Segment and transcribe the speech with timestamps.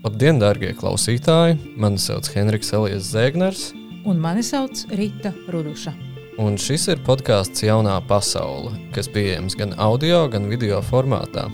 [0.00, 1.58] Labdien, darbie klausītāji!
[1.76, 3.64] Mani sauc Henriks Elijas Zēgners.
[4.08, 5.92] Un mani sauc Rīta Ruduša.
[6.40, 11.50] Un šis ir podkāsts Jaunā pasaule, kas pieejams gan audio, gan video formātā.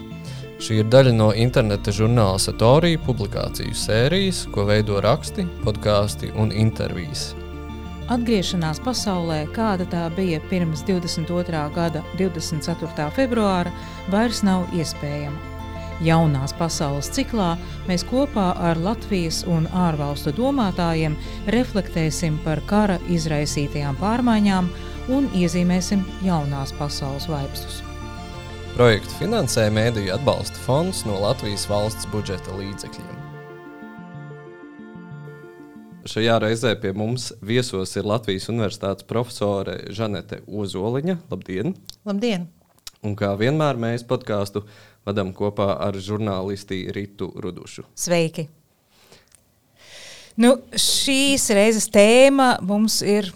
[0.62, 7.32] Šī ir daļa no interneta žurnāla Satorija publikāciju sērijas, ko veido raksti, podkāsti un intervijas.
[8.14, 11.66] Atgriešanās pasaulē, kāda tā bija pirms 22.
[11.74, 13.10] gada 24.
[13.18, 13.74] februāra,
[14.14, 15.55] vairs nav iespējama.
[16.04, 17.54] Jaunās pasaules ciklā
[17.86, 21.16] mēs kopā ar Latvijas un ārvalstu domātājiem
[21.54, 24.68] reflektēsim par kara izraisītajām pārmaiņām
[25.16, 27.80] un iezīmēsim jaunās pasaules vaipstus.
[28.76, 33.22] Projektu finansē Mēdīļu atbalsta fonds no Latvijas valsts budžeta līdzekļiem.
[36.06, 41.16] Šajā reizē pie mums viesos ir Latvijas Universitātes profesore Žanete Ozoliņa.
[41.32, 41.72] Labdien!
[42.04, 42.46] Labdien!
[43.06, 44.62] Un kā vienmēr mēs podkāstu
[45.06, 47.86] vadām kopā ar žurnālisti Ritu Rudušu.
[47.98, 48.48] Sveiki!
[50.36, 53.30] Nu, šīs reizes tēma mums ir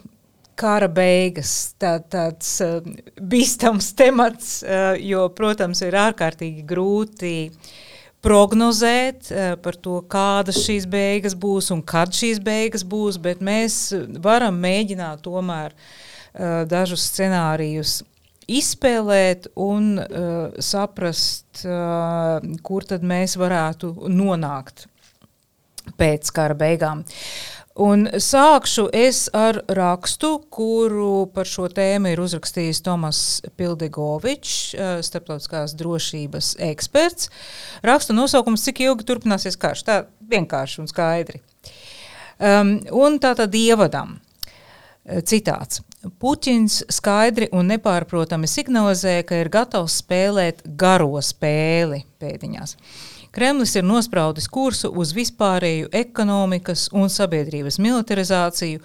[0.61, 1.73] kara beigas.
[1.81, 2.81] Tā, tāds uh,
[3.17, 7.33] bīstams temats, uh, jo, protams, ir ārkārtīgi grūti
[8.21, 13.81] prognozēt uh, par to, kādas šīs beigas būs un kad šīs beigas būs, bet mēs
[14.21, 18.03] varam mēģināt tomēr uh, dažus scenārijus
[18.51, 24.87] izspēlēt un uh, saprast, uh, kur tad mēs varētu nonākt
[26.01, 27.05] pēc kara beigām.
[27.81, 33.21] Un sākšu es ar rakstu, kuru par šo tēmu ir uzrakstījis Tomas
[33.57, 37.31] Pildegovičs, uh, starptautiskās drošības eksperts.
[37.87, 39.87] Raksta nosaukums, cik ilgi turpināsies karš.
[39.87, 40.01] Tā
[40.33, 41.41] vienkārši un skaidri.
[42.41, 44.19] Um, un tā tad ievadam.
[45.27, 45.81] Citāts.
[46.01, 52.73] Puķins skaidri un nepārprotami signalizē, ka ir gatavs spēlēt garo spēli pēdiņās.
[53.37, 58.81] Kremlis ir nospraudis kursu uz vispārēju ekonomikas un sabiedrības militarizāciju.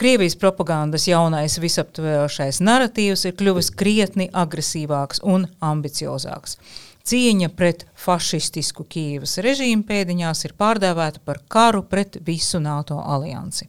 [0.00, 6.58] Krievijas propagandas jaunais visaptverošais narratīvs ir kļuvis krietni agresīvāks un ambiciozāks.
[7.06, 13.66] Cīņa pret fašistisku Kīivas režīmu pēdiņās ir pārdēvēta par karu pret visu NATO aliansi.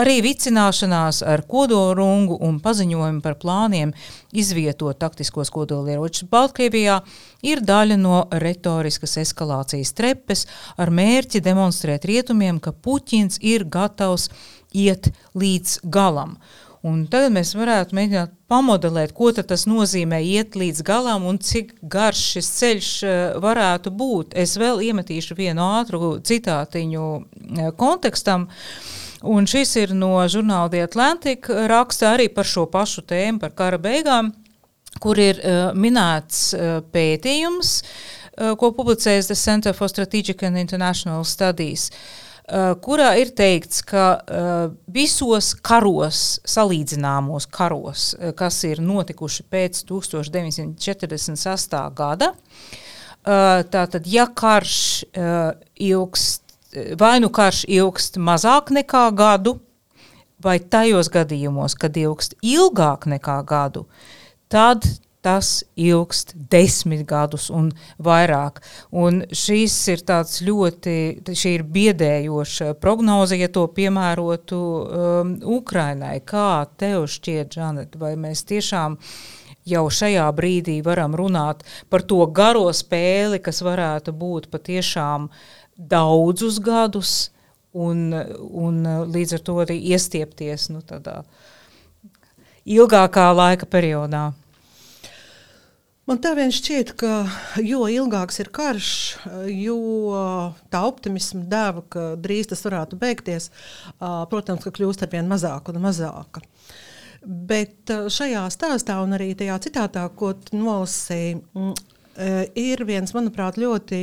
[0.00, 3.92] Arī vicināšanās ar kodolrungu un paziņojumu par plāniem
[4.32, 7.02] izvietot taktiskos kodolieročus Baltkrievijā
[7.44, 10.46] ir daļa no retoriskas eskalācijas trepes
[10.80, 14.30] ar mērķi demonstrēt rietumiem, ka Puķins ir gatavs
[14.72, 16.38] iet līdz galam.
[16.82, 22.22] Un tagad mēs varētu mēģināt pamodelēt, ko tas nozīmē iet līdz galam un cik garš
[22.34, 23.12] šis ceļš uh,
[23.42, 24.34] varētu būt.
[24.34, 28.48] Es vēl iemetīšu vienu ātru citātiņu uh, kontekstam.
[29.22, 33.78] Un šis ir no žurnāla The Atlantic raksta arī par šo pašu tēmu, par kara
[33.78, 34.32] beigām,
[34.98, 41.22] kur ir uh, minēts uh, pētījums, uh, ko publicējas The Center for Strategic and International
[41.22, 41.92] Studies.
[41.92, 42.31] Uh,
[42.82, 51.94] kurā ir teikts, ka uh, visos karos, salīdzināmos karos, uh, kas ir notikuši pēc 1948.
[51.94, 52.32] gada,
[53.22, 55.04] tātad, ja karš
[55.78, 56.42] ilgst,
[56.98, 59.62] vai nu karš ilgst mazāk nekā gadu,
[60.42, 63.86] vai tajos gadījumos, kad ilgst ilgāk nekā gadu,
[64.50, 64.82] tad
[65.22, 67.70] tas ilgst desmit gadus un
[68.02, 68.58] vairāk.
[68.90, 70.96] Un šīs ir tāds ļoti,
[71.38, 76.18] šī ir biedējoša prognoze, ja to piemērotu um, Ukrainai.
[76.26, 78.98] Kā tev šķiet, Žanet, vai mēs tiešām
[79.68, 85.30] jau šajā brīdī varam runāt par to garo spēli, kas varētu būt patiešām
[85.78, 87.30] daudzus gadus
[87.72, 91.22] un, un līdz ar to arī iestiepties nu, tādā
[92.66, 94.32] ilgākā laika periodā?
[96.10, 97.10] Man tā vien šķiet, ka
[97.62, 98.88] jo ilgāks ir karš,
[99.54, 99.76] jo
[100.72, 103.52] tā optimisma deva, ka drīz tas varētu beigties,
[104.00, 106.42] protams, ka kļūst ar vien mazāk un mazāka.
[107.22, 111.76] Bet šajā stāstā un arī tajā citātā, ko nolasīja, mm,
[112.58, 114.00] ir viens, manuprāt, ļoti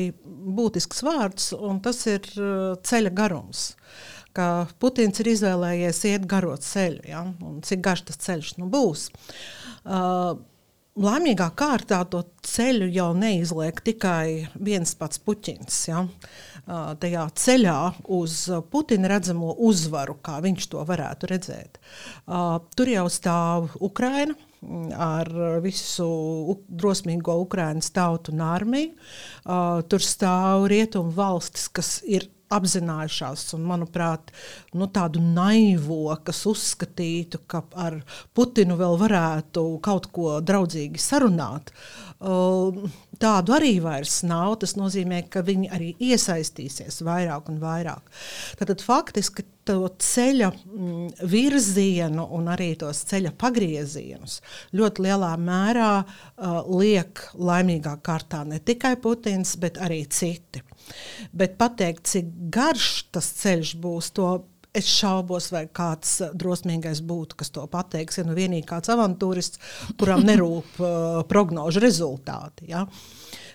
[0.55, 2.29] būtisks vārds, un tas ir
[2.79, 3.73] ceļa garums.
[4.31, 7.25] Ka Putins ir izvēlējies iet garo ceļu, ja?
[7.43, 9.09] un cik garš tas ceļš nu būs.
[9.83, 10.39] Uh,
[10.99, 15.79] laimīgā kārtā to ceļu jau neizliek tikai viens pats puķins.
[15.89, 16.03] Ja?
[17.01, 17.77] Tajā ceļā
[18.19, 18.35] uz
[18.71, 21.79] Putina redzamo uzvaru, kā viņš to varētu redzēt.
[22.75, 24.35] Tur jau stāv Ukraina
[24.99, 25.29] ar
[25.63, 26.09] visu
[26.67, 28.91] drosmīgo Ukraiņas tautu un armiju.
[29.89, 34.31] Tur stāv rietumu valstis, kas ir apzinājušās, un, manuprāt,
[34.73, 37.99] nu, tādu naivo, kas uzskatītu, ka ar
[38.33, 41.73] Putinu vēl varētu kaut ko draudzīgi sarunāt.
[43.19, 44.57] Tādu arī vairs nav.
[44.61, 48.11] Tas nozīmē, ka viņi arī iesaistīsies vairāk un vairāk.
[48.59, 54.39] Tad faktiski to ceļa mm, virzienu un arī tos ceļa pagriezienus
[54.75, 60.63] ļoti lielā mērā uh, liek laimīgā kārtā ne tikai Putins, bet arī citi.
[61.35, 64.31] Bet pateikt, cik garš tas ceļš būs, to
[64.77, 68.19] Es šaubos, vai kāds drosmīgais būtu, kas to pateiks.
[68.19, 69.57] Ja nu vienīgi kāds avantūrists,
[69.97, 70.91] kuram nerūp uh,
[71.31, 72.67] prognožu rezultāti.
[72.69, 72.83] Ja?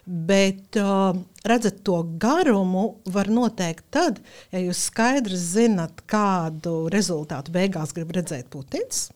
[0.04, 1.14] Bet uh,
[1.46, 4.18] redzat, to garumu var noteikt tad,
[4.50, 9.06] ja jūs skaidri zinat, kādu rezultātu beigās grib redzēt Putins.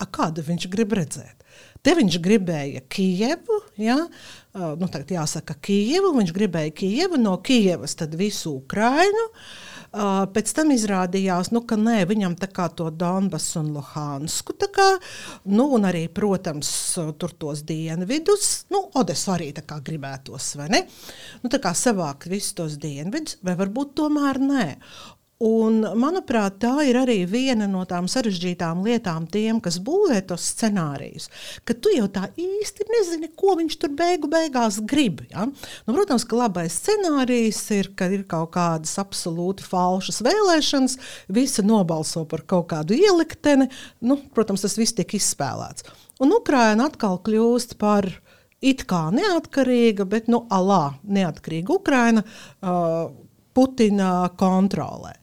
[0.00, 1.42] A, kādu viņš grib redzēt?
[1.84, 3.98] Te viņš gribēja Kijevu, ja?
[4.54, 9.28] Nu, tagad jāsaka Kijevu, viņš gribēja Kijevu, no Kijevas tad visu Ukrainu.
[9.90, 14.86] Uh, pēc tam izrādījās, nu, ka nē, viņam tā kā to Donbasu un Luhansku, kā,
[15.50, 16.70] nu, un arī, protams,
[17.18, 20.84] tur tos dienvidus, nu, Odesu arī tā kā gribētos, vai ne?
[21.42, 24.66] Nu, tā kā savākt visus tos dienvidus, vai varbūt tomēr nē.
[25.40, 31.30] Un, manuprāt, tā ir arī viena no tām sarežģītām lietām tiem, kas būvē tos scenārijus.
[31.64, 35.22] Ka tu jau tā īsti nezini, ko viņš tur beigu beigās grib.
[35.32, 35.46] Ja?
[35.48, 40.98] Nu, protams, ka labais scenārijs ir, ka ir kaut kādas absolūti falšas vēlēšanas,
[41.32, 43.70] visi nobalso par kaut kādu ielikteni.
[44.04, 45.88] Nu, protams, tas viss tiek izspēlēts.
[46.20, 48.10] Un Ukraina atkal kļūst par
[48.60, 52.28] it kā neatkarīga, bet nu, alā neatkarīga Ukraina.
[52.60, 53.08] Uh,
[53.54, 55.14] Putina kontrolē.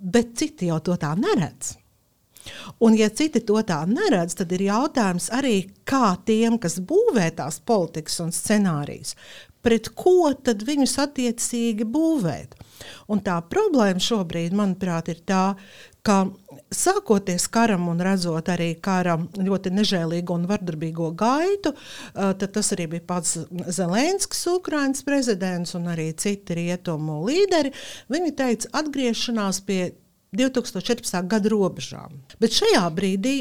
[0.00, 1.76] Bet citi jau to tā neredz.
[2.80, 7.60] Un, ja citi to tā neredz, tad ir jautājums arī, kā tiem, kas būvē tās
[7.60, 9.12] politikas un scenārijas,
[9.60, 12.56] pret ko tad viņus attiecīgi būvēt.
[13.12, 15.44] Un tā problēma šobrīd, manuprāt, ir tā,
[16.06, 16.24] ka
[16.72, 21.74] sākoties karam un redzot arī kara ļoti nežēlīgo un vardarbīgo gaitu,
[22.14, 23.38] tad tas arī bija pats
[23.68, 27.74] Zelenskis, Ukraiņas prezidents un arī citi rietumu līderi.
[28.12, 29.82] Viņi teica, atgriešanās pie
[30.30, 31.26] 2014.
[31.26, 32.14] gada robežām.
[32.38, 33.34] Bet šajā brīdī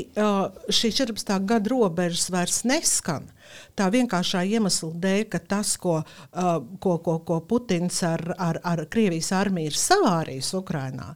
[0.74, 1.36] šī 14.
[1.46, 3.30] gada robežas vairs neskan.
[3.78, 6.00] Tā vienkāršā iemesla dēļ, ka tas, ko,
[6.34, 11.14] ko, ko, ko Putins ar, ar, ar Krievijas armiju ir savārījis Ukrajinā,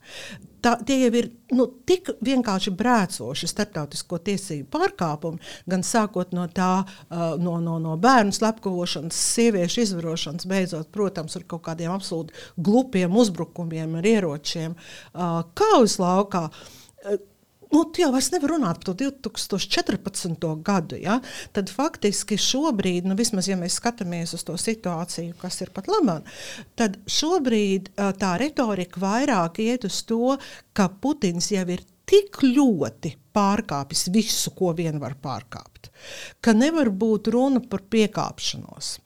[0.63, 6.71] tā, tie jau ir nu, tik vienkārši brēcoši starptautisko tiesību pārkāpumi, gan sākot no tā,
[7.11, 13.99] no, no, no bērnu slepkavošanas, sieviešu izvarošanas, beidzot, protams, ar kaut kādiem absolūti glupiem uzbrukumiem
[13.99, 14.77] ar ieročiem,
[15.59, 16.47] kaujas laukā.
[17.73, 20.43] Nu, jau vairs nevar runāt par to 2014.
[20.65, 20.99] gadu.
[21.01, 21.17] Ja?
[21.55, 26.19] Tad faktiski šobrīd, nu, vismaz ja mēs skatāmies uz to situāciju, kas ir pat labā,
[26.77, 30.35] tad šobrīd tā retorika vairāk iet uz to,
[30.77, 35.89] ka Putins jau ir tik ļoti pārkāpis visu, ko vien var pārkāpt,
[36.43, 38.97] ka nevar būt runa par piekāpšanos.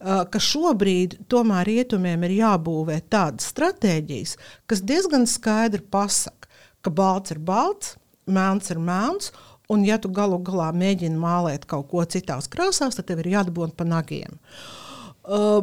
[0.00, 4.34] Ka šobrīd tomēr rietumiem ir jābūvē tādas stratēģijas,
[4.66, 6.48] kas diezgan skaidri pasaka,
[6.82, 9.32] ka balts ir balts, melns ir melns.
[9.68, 13.76] Un, ja tu galu galā mēģini mālēt kaut ko citās krāsās, tad tev ir jādabūna
[13.76, 14.38] pa nagiem.
[15.28, 15.60] Uh,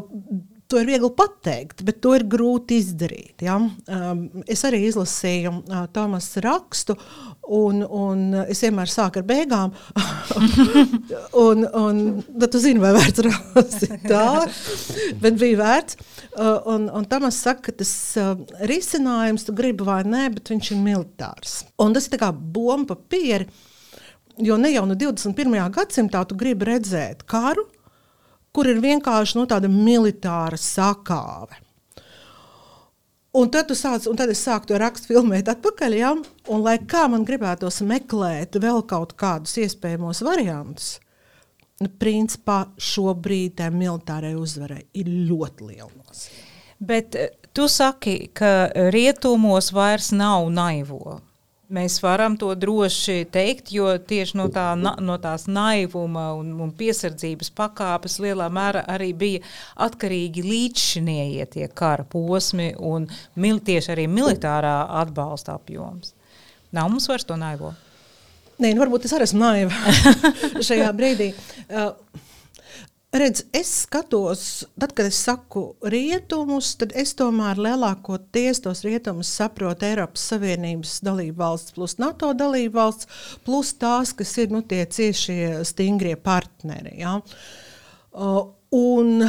[0.65, 3.43] To ir viegli pateikt, bet to ir grūti izdarīt.
[3.45, 3.59] Ja?
[3.61, 6.95] Um, es arī izlasīju uh, Tomas rakstu,
[7.53, 9.75] un, un es vienmēr sāku ar beigām.
[11.45, 12.01] un, un,
[12.31, 14.25] tad tu zini, vai vērts rast tā,
[15.21, 16.01] bet bija vērts.
[16.33, 18.33] Uh, un, un Tomas saka, ka tas uh,
[18.65, 21.59] risinājums, tu gribi vai nē, bet viņš ir militārs.
[21.77, 23.45] Un tas ir kā bomba papīri,
[24.41, 25.61] jo ne jau no 21.
[25.77, 27.69] gadsimtā tu gribi redzēt karu,
[28.55, 31.59] kur ir vienkārši nu, tāda militāra sakāve.
[33.35, 36.13] Un tad, sāc, un tad es sāku to rakstu filmēt atpakaļ, ja?
[36.15, 40.93] un lai kā man gribētos meklēt vēl kaut kādus iespējamos variantus,
[41.83, 46.45] nu, principā šobrīd tā militārai uzvarai ir ļoti liela nozīme.
[46.79, 51.19] Bet eh, tu saki, ka rietumos vairs nav naivo.
[51.73, 57.49] Mēs varam to droši teikt, jo tieši no, tā, no tās naivuma un, un piesardzības
[57.57, 59.41] pakāpes lielā mērā arī bija
[59.81, 63.07] atkarīgi līdzšinietie tie kara posmi un
[63.41, 66.13] mil, tieši arī militārā atbalsta apjoms.
[66.75, 67.73] Nav mums vairs to naivo.
[68.61, 69.95] Nē, nu varbūt es arī esmu naiva
[70.69, 71.31] šajā brīdī.
[71.65, 71.95] Uh,
[73.15, 79.87] Redz, es skatos, tad, kad es saku rietumus, tad es tomēr lielākoties tos rietumus saprotu
[79.87, 83.07] Eiropas Savienības dalību valsts, plus NATO dalību valsts,
[83.47, 86.97] plus tās, kas ir nu, tie ciešie stingrie partneri.
[87.05, 87.15] Ja?
[88.11, 89.21] Uh, Un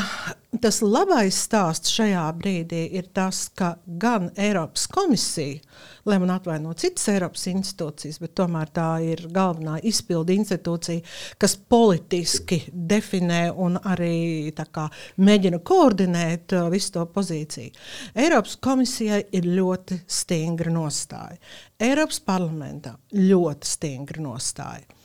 [0.63, 5.61] tas labais stāsts šajā brīdī ir tas, ka gan Eiropas komisija,
[6.09, 11.05] lai man atvaino citas Eiropas institūcijas, bet tomēr tā ir galvenā izpildu institūcija,
[11.39, 14.89] kas politiski definē un arī kā,
[15.21, 17.77] mēģina koordinēt uh, visu to pozīciju.
[18.17, 21.37] Eiropas komisijai ir ļoti stingra nostāja.
[21.77, 24.96] Eiropas parlamentā ļoti stingra nostāja.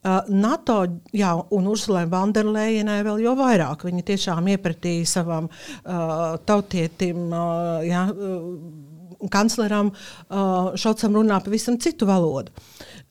[0.00, 0.78] Uh, NATO
[1.12, 3.84] jā, un Ursulai Vanderlejenai vēl jau vairāk.
[3.84, 12.08] Viņa tiešām iepratīja savam uh, tautietim, uh, jā, uh, kancleram uh, Šalcam runā pavisam citu
[12.08, 12.54] valodu.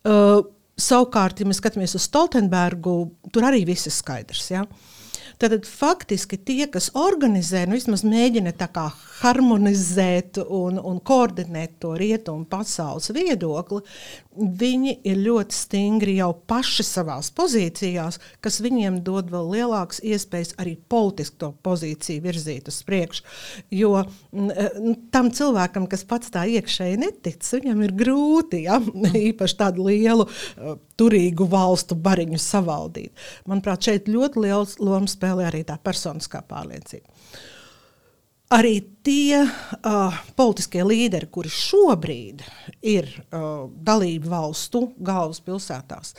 [0.01, 0.39] Uh,
[0.79, 2.95] savukārt, ja mēs skatāmies uz Stoltenbergu,
[3.29, 4.47] tur arī viss ir skaidrs.
[4.55, 4.65] Ja?
[4.65, 4.98] Uh,
[5.39, 8.51] Tad faktiski tie, kas organizē, nu, vismaz mēģina
[9.21, 13.79] harmonizēt un, un koordinēt to rietumu pasaules viedokli,
[14.35, 20.75] viņi ir ļoti stingri jau paši savā pozīcijās, kas viņiem dod vēl lielākas iespējas arī
[20.91, 23.23] politiski to pozīciju virzīt uz priekšu.
[23.75, 24.51] Jo m,
[25.11, 28.79] tam cilvēkam, kas pats tā iekšēji netic, viņam ir grūti ja?
[29.29, 30.27] īpaši tādu lielu
[30.99, 33.11] turīgu valstu bariņu savaldīt.
[33.47, 37.07] Manuprāt, šeit ļoti liels lomas spēlē arī tā personiskā pārliecība.
[38.49, 42.41] Arī tie uh, politiskie līderi, kuri šobrīd
[42.81, 46.15] ir uh, dalību valstu galvaspilsētās,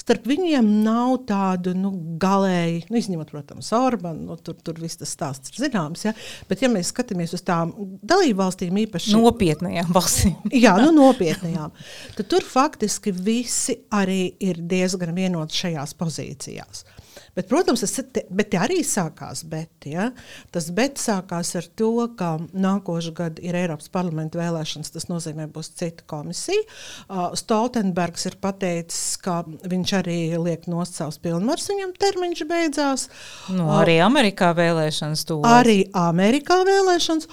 [0.00, 1.90] starp viņiem nav tādu nu,
[2.20, 6.06] galēji, nu, izņemot, protams, Orbānu, nu, tur, tur viss tas stāsts ir zināms.
[6.08, 6.14] Ja?
[6.48, 11.76] Bet, ja mēs skatāmies uz tām dalību valstīm, īpaši nopietnajām valstīm, jā, nu, nopietnajām,
[12.16, 16.86] tad tur faktiski visi arī ir diezgan vienoti šajās pozīcijās.
[17.34, 19.88] Bet, protams, tas te, bet arī sākās bet.
[19.90, 20.10] Ja?
[20.54, 24.92] Tas bet sākās ar to, ka nākošais gads ir Eiropas parlamenta vēlēšanas.
[24.94, 26.62] Tas nozīmē, būs cita komisija.
[27.08, 33.08] Uh, Stoltenbergs ir pateicis, ka viņš arī liek nost savus pilnvarus, viņam termiņš beidzās.
[33.54, 35.58] Nu, arī Amerikā vēlēšanas tuvojas.
[35.64, 37.28] Arī Amerikā vēlēšanas.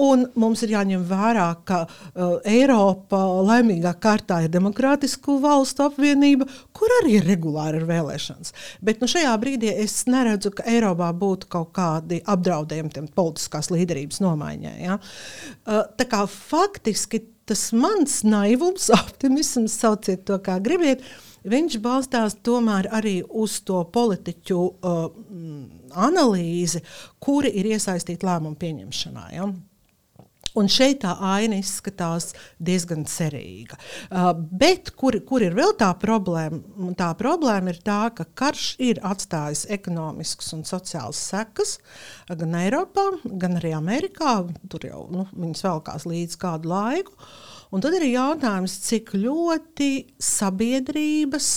[0.00, 6.92] Un mums ir jāņem vērā, ka uh, Eiropa laimīgā kārtā ir demokrātisku valstu apvienība, kur
[7.00, 8.54] arī ir regulāri ir vēlēšanas.
[8.84, 14.76] Bet nu, šajā brīdī es neredzu, ka Eiropā būtu kaut kādi apdraudējumi politiskās līderības nomaiņai.
[14.86, 15.00] Ja?
[15.00, 21.02] Uh, tā kā faktiski tas mans naivums, optimisms, sauciet to kā gribiet,
[21.44, 25.02] viņš balstās tomēr arī uz to politiķu uh,
[26.08, 26.82] analīzi,
[27.18, 29.26] kuri ir iesaistīti lēmumu pieņemšanā.
[29.34, 29.48] Ja?
[30.58, 33.78] Un šeit tā aina izskatās diezgan cerīga.
[34.10, 36.58] Uh, bet kur, kur ir vēl tā problēma?
[36.98, 41.76] Tā problēma ir tā, ka karš ir atstājis ekonomiskas un sociālas sekas
[42.30, 44.40] gan Eiropā, gan arī Amerikā.
[44.70, 47.14] Tur jau nu, viņas velkās līdz kādu laiku.
[47.70, 51.50] Un tad ir jautājums, cik ļoti sabiedrības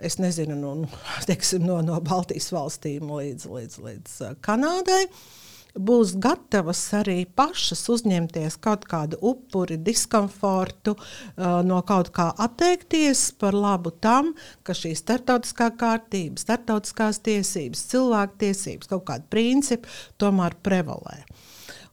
[0.00, 0.88] es nezinu, no, nu,
[1.28, 5.04] teiksim, no, no Baltijas valstīm līdz, līdz, līdz Kanādai.
[5.08, 5.39] Uh,
[5.74, 13.56] būs gatavas arī pašas uzņemties kaut kādu upuri, diskomfortu, uh, no kaut kā atteikties par
[13.56, 14.34] labu tam,
[14.66, 19.88] ka šī starptautiskā kārtība, starptautiskās tiesības, cilvēktiesības, kaut kādi principi
[20.20, 21.22] tomēr prevalē.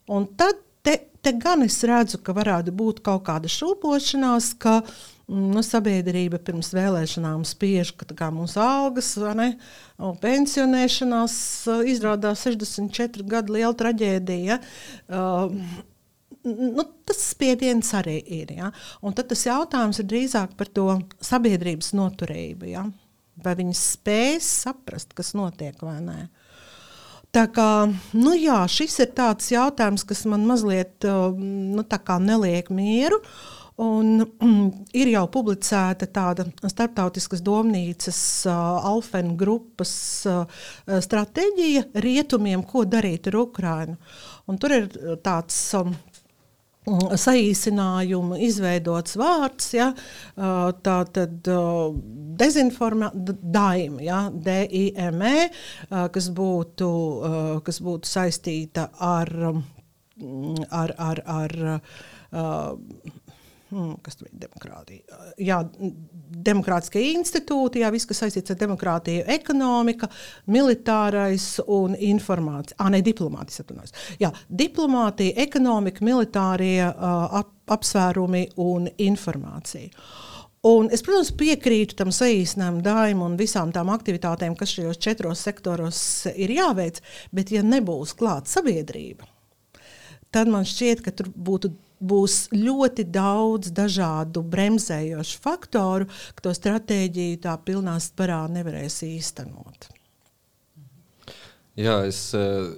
[0.08, 4.98] Un tad te, te gan es redzu, ka varētu būt kaut kāda šūpošanās, ka uh,
[5.28, 9.50] nu, sabiedrība pirms vēlēšanām spiež, ka mūsu algas ne,
[10.24, 11.36] pensionēšanās
[11.92, 14.60] izrādās 64 gadu liela traģēdija.
[15.12, 15.52] Uh,
[16.48, 18.56] nu, tas spiediens arī ir.
[18.56, 18.72] Ja?
[19.04, 20.90] Un tad tas jautājums ir drīzāk par to
[21.20, 22.72] sabiedrības noturību.
[22.72, 22.88] Ja?
[23.44, 26.22] Vai viņi spēs saprast, kas notiek vai nē.
[27.38, 27.86] Tā kā,
[28.18, 31.84] nu jā, šis ir tāds jautājums, kas man mazliet nu,
[32.26, 33.22] neliek mieru.
[33.78, 39.92] Un, mm, ir jau publicēta tāda starptautiskas domnīcas uh, Alfēna grupas
[40.26, 40.50] uh,
[41.06, 44.00] stratēģija rietumiem, ko darīt ar Ukrajinu.
[44.58, 44.90] Tur ir
[45.22, 45.94] tāds um,
[47.20, 49.92] saīsinājumu izveidots vārds, ja,
[50.36, 51.50] tā tad
[52.38, 53.36] dezinformācija,
[54.06, 55.48] ja, D-I-M-E,
[56.16, 56.92] kas būtu,
[57.68, 59.34] kas būtu saistīta ar,
[60.72, 61.58] ar, ar, ar
[63.72, 65.20] hmm, kas tur ir demokrātija.
[65.42, 65.60] Jā,
[66.48, 70.10] demokrātiskie institūti, jā, viss, kas saistīts ar demokrātiju, ekonomika,
[70.54, 72.78] militārais un informācija.
[72.80, 73.96] Ah, ne, diplomātija, atvainojos.
[74.22, 74.32] Jā,
[74.64, 79.92] diplomātija, ekonomika, militārie uh, ap, apsvērumi un informācija.
[80.68, 86.00] Un es, protams, piekrītu tam saīsinājumam, dāim un visām tām aktivitātēm, kas šajos četros sektoros
[86.34, 87.00] ir jāveic,
[87.32, 89.28] bet ja nebūs klāta sabiedrība,
[90.34, 97.44] tad man šķiet, ka tur būtu būs ļoti daudz dažādu bremzējošu faktoru, ka to stratēģiju
[97.44, 99.90] tā pilnā sparā nevarēs īstenot.
[101.78, 102.72] Jā, es uh,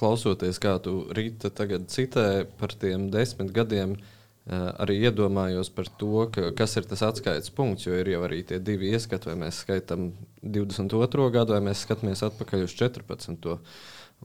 [0.00, 6.24] klausoties, kā tu Rīta tagad citē par tiem desmit gadiem, uh, arī iedomājos par to,
[6.32, 9.60] ka, kas ir tas atskaites punkts, jo ir jau arī tie divi ieskati, vai mēs
[9.66, 11.28] skaitām 22.
[11.36, 13.58] gadu, vai mēs skatāmies atpakaļ uz 14.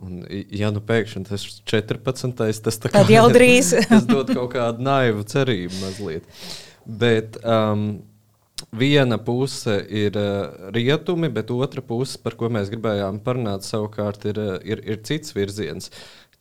[0.03, 2.33] Un, ja nu pēkšņi tas ir 14.
[2.35, 3.71] tas tā kā, Tad jau drīz.
[3.91, 6.27] tas dod kaut kādu naivu cerību mazliet.
[6.85, 7.87] Bet, um,
[8.75, 14.41] viena puse ir uh, rietumi, bet otra puse, par ko mēs gribējām parunāt, savukārt ir,
[14.41, 15.91] uh, ir, ir cits virziens.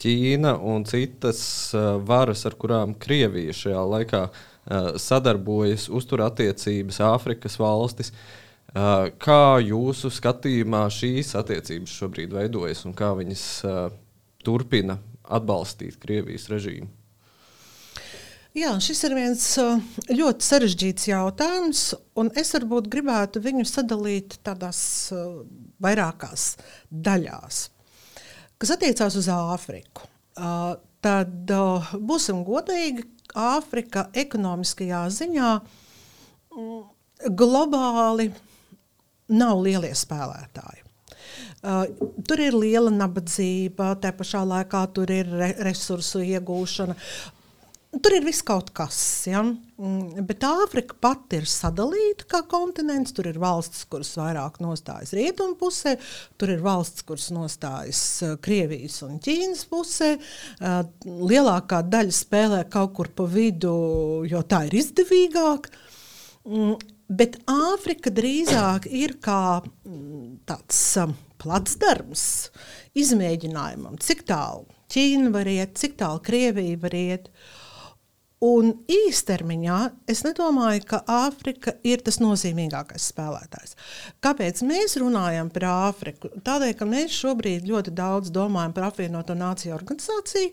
[0.02, 1.44] Ķīna un citas
[1.78, 8.10] uh, varas, ar kurām Krievija šajā laikā uh, sadarbojas, uztur attiecības, Āfrikas valstis.
[8.10, 8.43] Uh,
[8.74, 13.82] kā jūsu skatījumā šīs attiecības šobrīd veidojas un kā viņas uh,
[14.42, 16.88] turpina atbalstīt Krievijas režīmu?
[18.54, 19.78] Jā, šis ir viens uh,
[20.10, 21.84] ļoti sarežģīts jautājums,
[22.18, 24.80] un es varbūt gribētu viņu sadalīt tādās
[25.82, 26.48] vairākās
[26.90, 27.60] daļās.
[28.58, 30.06] Kas attiecās uz Āfriku,
[31.04, 31.54] tad
[31.98, 33.04] būsim godīgi,
[33.34, 35.50] Āfrika ekonomiskajā ziņā
[36.54, 36.82] mm,
[37.34, 38.28] globāli
[39.28, 40.82] nav lielie spēlētāji.
[41.64, 41.86] Uh,
[42.28, 46.96] tur ir liela nabadzība, tā pašā laikā tur ir re resursu iegūšana.
[48.02, 48.96] Tur ir viss kaut kas,
[49.28, 49.40] ja?
[49.44, 53.14] Mm, bet Āfrika pati ir sadalīta kā kontinents.
[53.14, 55.94] Tur ir valstis, kuras vairāk nostājas rietumu pusē,
[56.40, 60.10] tur ir valstis, kuras nostājas eh, Krievijas un Ķīnas pusē.
[60.16, 63.76] Eh, lielākā daļa spēlē kaut kur pa vidu,
[64.30, 65.70] jo tā ir izdevīgāk.
[67.08, 71.10] Bet Āfrika drīzāk ir kā mm, tāds eh,
[71.42, 72.24] placdarms
[72.96, 77.28] izmēģinājumam, cik tālu Ķīna var iet, cik tālu Krievija var iet.
[77.28, 77.53] Uh,
[78.44, 79.76] Un īstermiņā
[80.10, 83.76] es nedomāju, ka Āfrika ir tas nozīmīgākais spēlētājs.
[84.24, 86.28] Kāpēc mēs runājam par Āfriku?
[86.44, 90.50] Tādēļ, ka mēs šobrīd ļoti daudz domājam par apvienoto nāciju organizāciju,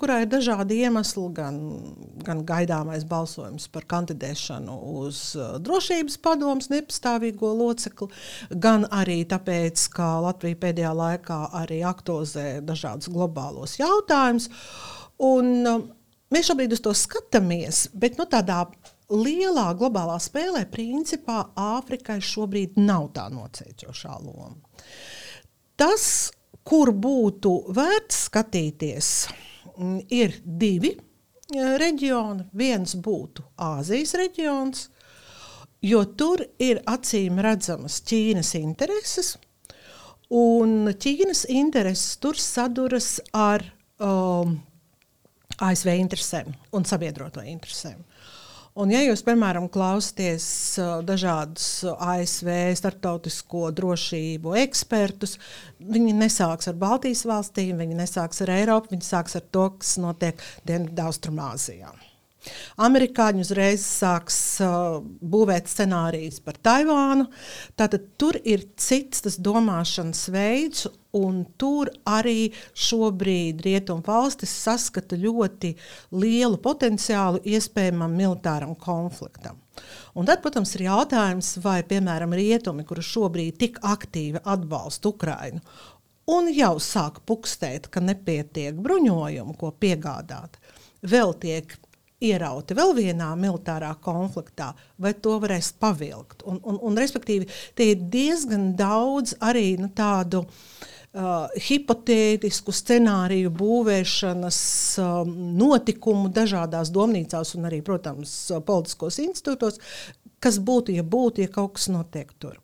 [0.00, 1.58] kurā ir dažādi iemesli, gan,
[2.26, 5.22] gan gaidāmais balsojums par kandidēšanu uz
[5.64, 8.10] drošības padomus nepastāvīgo locekli,
[8.50, 14.50] gan arī tāpēc, ka Latvija pēdējā laikā arī aktualizē dažādus globālos jautājumus.
[15.18, 15.88] Un,
[16.34, 18.66] Mēs šobrīd uz to skatāmies, bet nu, tādā
[19.08, 24.58] lielā globālā spēlē, principā, Āfrikai šobrīd nav tā nocēķošā loma.
[25.78, 26.04] Tas,
[26.68, 29.10] kur būtu vērts skatīties,
[29.78, 31.00] mm, ir divi e,
[31.80, 32.48] reģioni.
[32.52, 34.88] Viens būtu Āzijas reģions,
[35.80, 39.36] jo tur ir acīm redzamas Ķīnas intereses,
[40.28, 43.64] un Ķīnas intereses tur saduras ar
[43.96, 44.58] um,
[45.64, 48.02] ASV interesēm un sabiedroto interesēm.
[48.78, 50.44] Un, ja jūs, piemēram, klausāties
[50.78, 55.34] uh, dažādus ASV starptautisko drošību ekspertus,
[55.82, 60.44] viņi nesāks ar Baltijas valstīm, viņi nesāks ar Eiropu, viņi sāks ar to, kas notiek
[60.68, 61.90] Dienvidaustrumāzijā.
[62.86, 67.26] Amerikāņi uzreiz sāks uh, būvēt scenārijus par Taivānu.
[67.78, 70.86] Tātad tur ir cits tas domāšanas veids,
[71.18, 75.74] un tur arī šobrīd Rietumvalstis saskata ļoti
[76.16, 79.58] lielu potenciālu iespējamam militāram konfliktam.
[80.18, 85.62] Un tad, protams, ir jautājums, vai, piemēram, rietumi, kuri šobrīd tik aktīvi atbalsta Ukrainu,
[86.28, 90.58] un jau sāk pukstēt, ka nepietiek bruņojumu, ko piegādāt,
[91.06, 91.78] vēl tiek
[92.18, 96.42] ierauti vēl vienā militārā konfliktā, vai to varēs pavilkt.
[96.50, 97.46] Un, un, un, respektīvi,
[97.78, 104.60] tie ir diezgan daudz arī nu, tādu uh, hipotētisku scenāriju būvēšanas
[105.00, 108.34] um, notikumu dažādās domnīcās un arī, protams,
[108.66, 109.80] politiskos institūtos,
[110.38, 112.58] kas būtu, ja būtu, ja kaut kas notiek tur.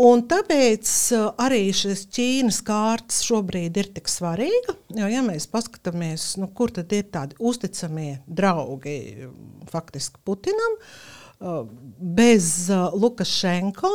[0.00, 4.74] Un tāpēc uh, arī šis Ķīnas kārtas šobrīd ir tik svarīga.
[4.96, 9.30] Jo, ja mēs paskatāmies, nu, kur tad ir tādi uzticamie draugi
[9.70, 11.62] faktiski Putinam, uh,
[12.00, 13.92] bez uh, Lukašenko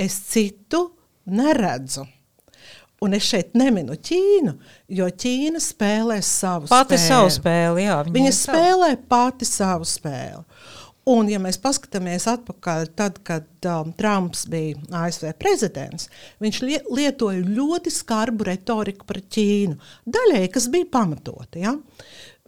[0.00, 0.88] es citu
[1.28, 2.08] neredzu.
[3.04, 4.56] Un es šeit neminu Ķīnu,
[4.98, 7.04] jo Ķīna spēlē savu pati spēli.
[7.06, 9.06] Savu spēli jā, viņa viņa spēlē savu.
[9.12, 10.42] pati savu spēli.
[11.08, 16.10] Un, ja mēs paskatāmies atpakaļ, tad, kad um, Trumps bija ASV prezidents,
[16.42, 19.78] viņš li lietoja ļoti skarbu retoriku pret Ķīnu.
[20.04, 21.62] Daļai, kas bija pamatota.
[21.62, 21.72] Ja?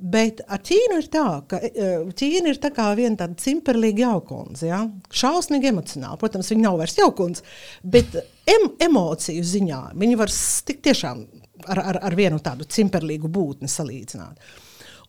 [0.01, 4.71] Bet ar Ķīnu ir tā, ka e, Ķīna ir tā kā viena tāda cimperlīga jaukundze.
[4.71, 4.81] Ja?
[5.13, 6.21] Šausmīgi emocionāli.
[6.21, 7.45] Protams, viņa nav vairs jaukundze,
[7.85, 8.17] bet
[8.49, 10.33] em emociju ziņā viņa var
[10.71, 11.23] tik tiešām
[11.67, 14.41] ar, ar, ar vienu tādu cimperlīgu būtni salīdzināt.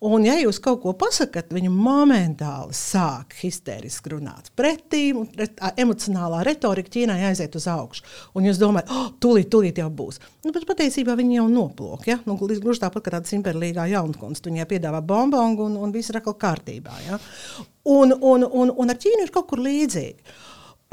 [0.01, 5.27] Un, ja jūs kaut ko pasakāt, viņi momentāli sāk histēriski runāt pretī, un
[5.77, 8.07] emocionālā retorika Ķīnai aiziet uz augšu.
[8.33, 10.17] Un jūs domājat, oh, tūlīt, tūlīt jau būs.
[10.41, 12.07] Nu, bet patiesībā viņi jau noplok.
[12.09, 12.17] Ja?
[12.25, 14.49] Nu, gluži tāpat kā tāda simperlīgā jaunkunsts.
[14.49, 16.97] Viņai piedāvā bombongu un, un viss ir atkal kārtībā.
[17.05, 17.21] Ja?
[17.93, 20.33] Un, un, un, un ar Ķīnu ir kaut kur līdzīgi.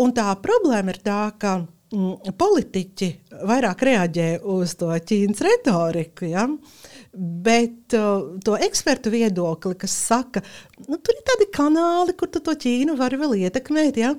[0.05, 3.09] Un tā problēma ir tā, ka mm, politiķi
[3.49, 6.29] vairāk reaģē uz to Ķīnas retoriku.
[6.29, 6.44] Ja?
[7.18, 10.42] Bet uh, to ekspertu viedokli, kas saka,
[10.87, 13.98] nu, tur ir tādi kanāli, kur tu to Ķīnu vari vēl ietekmēt.
[13.98, 14.12] Ja?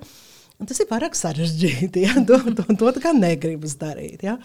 [0.60, 2.04] Un tas ir pārāk sarežģīti.
[2.04, 2.18] Ja?
[2.30, 4.26] To, to, to kā negribas darīt.
[4.28, 4.36] Ja?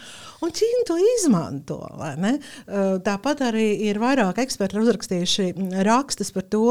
[0.45, 1.81] Un Ķīna to izmanto.
[1.99, 5.49] Uh, tāpat arī ir vairāk eksperti uzrakstījuši
[5.89, 6.69] rakstus par to,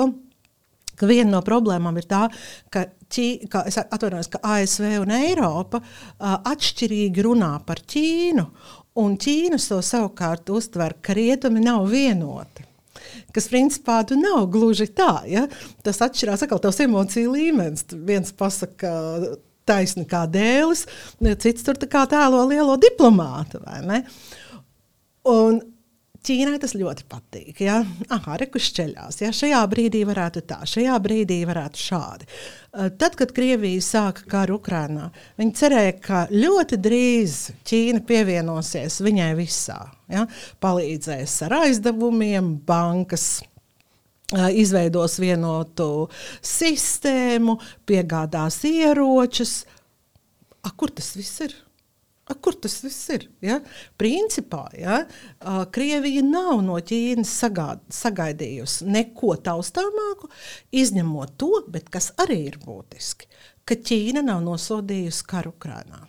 [0.99, 2.27] ka viena no problēmām ir tā,
[2.73, 8.47] ka, ķī, ka, ka ASV un Eiropa uh, atšķirīgi runā par Ķīnu,
[8.99, 12.67] un Ķīna to savukārt uztver, ka rietumi nav vienoti.
[13.33, 15.23] Kas principā nav gluži tā.
[15.27, 15.47] Ja?
[15.83, 17.87] Tas atšķirās no tās emociju līmenis.
[18.05, 18.93] Viens pasakā,
[19.65, 20.85] taisni kā dēlis,
[21.41, 23.63] cits tur tā tēlo lielo diplomātu.
[25.33, 25.61] Un
[26.23, 27.57] Ķīnai tas ļoti patīk.
[27.65, 27.81] Ja?
[28.15, 29.17] Aha, rekus ceļās.
[29.19, 29.31] Ja?
[29.35, 32.27] Šajā brīdī varētu tā, šajā brīdī varētu šādi.
[32.27, 35.09] Eh, tad, kad Krievija sāka karu Ukrajinā,
[35.41, 37.35] viņi cerēja, ka ļoti drīz
[37.67, 39.81] Ķīna pievienosies viņai visā.
[40.13, 40.23] Ja?
[40.63, 46.07] Palīdzēs ar aizdevumiem, bankas eh, izveidos vienotu
[46.39, 49.57] sistēmu, piegādās ieročus.
[50.63, 51.59] A, kur tas viss ir?
[52.23, 53.25] A, kur tas viss ir?
[53.43, 53.57] Ja?
[53.99, 55.01] Principā ja,
[55.75, 60.31] Krievija nav no Ķīnas sagād, sagaidījusi neko taustāmāku,
[60.71, 61.51] izņemot to,
[61.91, 63.27] kas arī ir būtiski,
[63.67, 66.05] ka Ķīna nav nosodījusi karu Ukrajinā.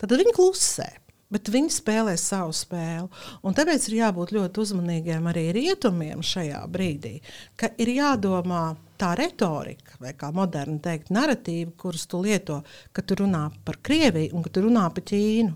[0.00, 0.88] Tad viņi klusē.
[1.32, 3.08] Bet viņi spēlē savu spēli.
[3.42, 7.16] Un tāpēc ir jābūt ļoti uzmanīgiem arī rietumiem šajā brīdī,
[7.58, 12.60] ka ir jādomā tā retorika, vai kā moderni teikt, narratīva, kurus tu lieto,
[12.96, 15.54] kad tu runā par Krieviju un kad tu runā par Ķīnu.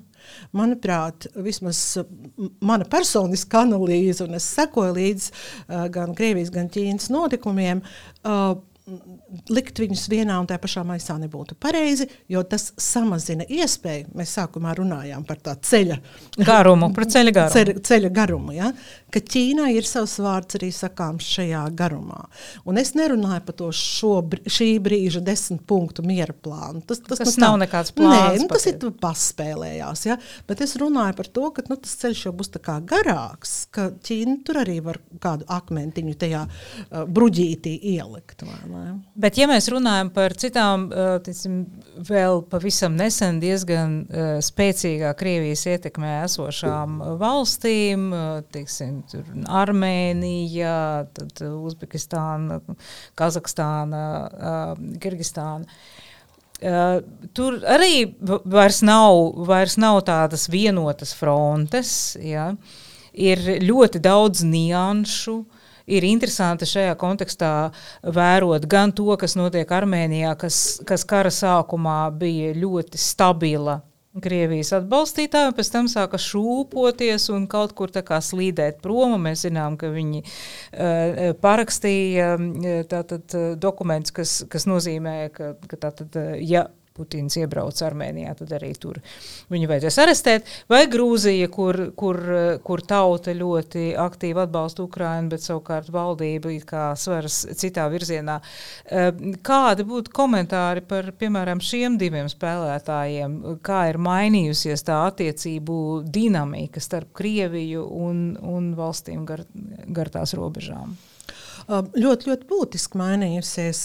[0.52, 1.78] Manuprāt, vismaz
[2.60, 7.80] mana personiskā analīze, un es sekoju līdzi uh, gan Krievijas, gan Ķīnas notikumiem.
[8.20, 8.58] Uh,
[9.50, 14.10] likt viņus vienā un tajā pašā maisā nebūtu pareizi, jo tas samazina iespēju.
[14.18, 15.98] Mēs sākumā runājām par tā ceļa
[16.38, 17.54] garumu, par ceļa garumu.
[17.56, 18.72] Ceļa, ceļa garumu ja?
[19.10, 22.24] Ka Ķīnā ir savs vārds arī sakāms šajā garumā.
[22.68, 26.82] Un es nerunāju par to šo, šī brīža desmit punktu miera plānu.
[26.86, 28.38] Tas, tas, tas nu, nav nekāds plāns.
[28.38, 30.06] Nē, nu, tas ir paspēlējās.
[30.06, 30.18] Ja?
[30.48, 32.52] Bet es runāju par to, ka nu, tas ceļš jau būs
[32.90, 38.44] garāks, ka Ķīna tur arī var kādu akmentiņu tajā uh, bruģītī ielikt.
[38.46, 38.79] Vai,
[39.20, 40.88] Bet, ja mēs runājam par citām,
[41.26, 41.62] ticim,
[42.08, 43.96] vēl pavisam nesen diezgan
[44.44, 48.10] spēcīgā Krievijas ietekmē esošām valstīm,
[48.54, 49.00] tiksim,
[49.60, 50.76] Armēnija,
[51.50, 52.60] Uzbekistāna,
[53.18, 54.04] Kazahstāna,
[55.02, 55.80] Kirgistāna.
[56.60, 56.98] Uh,
[57.32, 59.14] tur arī vairs nav,
[59.48, 61.94] vairs nav tādas vienotas frontes.
[62.20, 62.50] Ja?
[63.16, 65.59] Ir ļoti daudz nianšu, uh,
[65.90, 67.52] ir interesanti šajā kontekstā
[68.02, 73.80] vērot gan to, kas notiek Armēnijā, kas, kas kara sākumā bija ļoti stabila.
[74.10, 79.14] Krievijas atbalstītāji pēc tam sāka šūpoties un kaut kur slīdēt prom.
[79.22, 85.78] Mēs zinām, ka viņi uh, parakstīja uh, tātad, uh, dokumentus, kas, kas nozīmē, ka, ka
[85.86, 88.98] tātad, uh, ja Putins iebrauc Armēnijā, tad arī tur
[89.52, 90.48] viņu vajadzēs arestēt.
[90.70, 92.20] Vai Grūzija, kur, kur,
[92.66, 98.40] kur tauta ļoti aktīvi atbalsta Ukrainu, bet savukārt valdība kā svaras citā virzienā.
[98.86, 99.10] Eh,
[99.46, 103.38] kādi būtu komentāri par, piemēram, šiem diviem spēlētājiem?
[103.64, 105.78] Kā ir mainījusies tā attiecību
[106.10, 109.46] dinamika starp Krieviju un, un valstīm gar,
[109.88, 110.98] gar tās robežām?
[111.70, 113.84] Ļoti, ļoti būtiski mainījusies,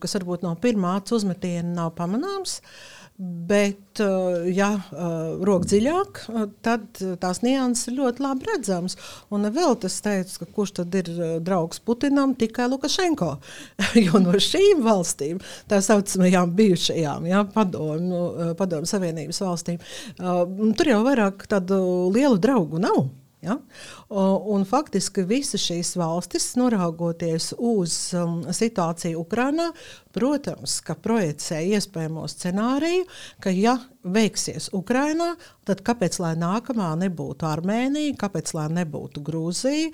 [0.00, 2.60] kas varbūt no pirmā acu uzmetiena nav pamanāms.
[3.20, 4.00] Bet,
[4.48, 4.68] ja
[5.44, 6.22] rok dziļāk,
[6.64, 8.96] tad tās nianses ir ļoti labi redzamas.
[9.28, 11.10] Un vēl tas teica, ka kurš tad ir
[11.44, 13.34] draugs Putinam, tikai Lukašenko.
[14.06, 18.24] jo no šīm valstīm, tā saucamajām bijušajām ja, padomu,
[18.56, 19.84] padomu savienības valstīm,
[20.16, 21.82] tur jau vairāk tādu
[22.16, 23.02] lielu draugu nav.
[23.44, 23.56] Ja?
[24.10, 29.68] Un faktiski visas šīs valstis, noraugoties uz um, situāciju Ukrajinā,
[30.10, 33.04] protams, ka projicē iespējamo scenāriju,
[33.38, 35.34] ka ja veiksies Ukrainā,
[35.68, 39.92] tad kāpēc lai nākamā nebūtu Armēnija, kāpēc lai nebūtu Grūzija?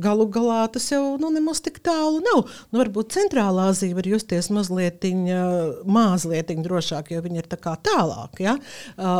[0.00, 2.46] Galu galā tas jau nu, nemaz tik tālu nav.
[2.70, 5.04] Nu, varbūt Centrālā Azija var justies mazliet,
[5.84, 8.40] mazliet drošāk, jo viņi ir tā tālāk.
[8.40, 8.56] Ja?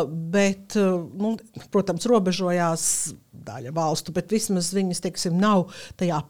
[0.06, 1.36] Bet, nu,
[1.74, 2.86] protams, robežojās
[3.32, 5.68] daļa valstu, bet vismaz viņas teiksim, nav
[6.00, 6.22] tajā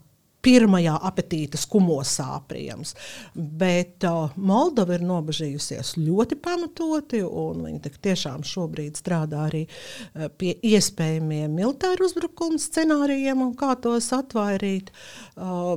[0.43, 2.97] pirmajā apetīta skumosā, protams.
[3.35, 10.57] Bet uh, Moldova ir nobežījusies ļoti pamatoti, un viņi tiešām šobrīd strādā arī uh, pie
[10.73, 14.91] iespējamiem militāru uzbrukumu scenārijiem un kā tos atvairīt.
[15.37, 15.77] Uh,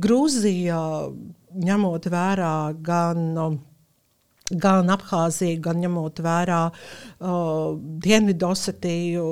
[0.00, 0.82] Grūzija,
[1.68, 3.26] ņemot vērā gan.
[3.36, 3.64] Uh,
[4.50, 9.24] gan Abhāziju, gan ņemot vērā uh, Dienvidosetiju.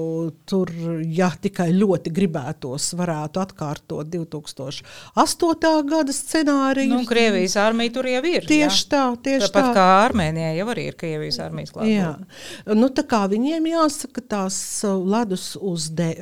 [0.48, 0.72] Tur,
[1.16, 5.72] ja tikai ļoti gribētos, varētu atkārtot 2008.
[5.88, 6.92] gada scenāriju.
[6.92, 8.46] Nu, Krievijas armija tur jau ir.
[8.48, 8.90] Tieši jā.
[8.92, 9.72] tā, tieši Tāpat tā.
[9.76, 12.76] kā Armēnijā jau arī ir Krievijas armijas klātbūtne.
[12.76, 16.12] Nu, tā kā viņiem jāsaka, tās ledus uz de,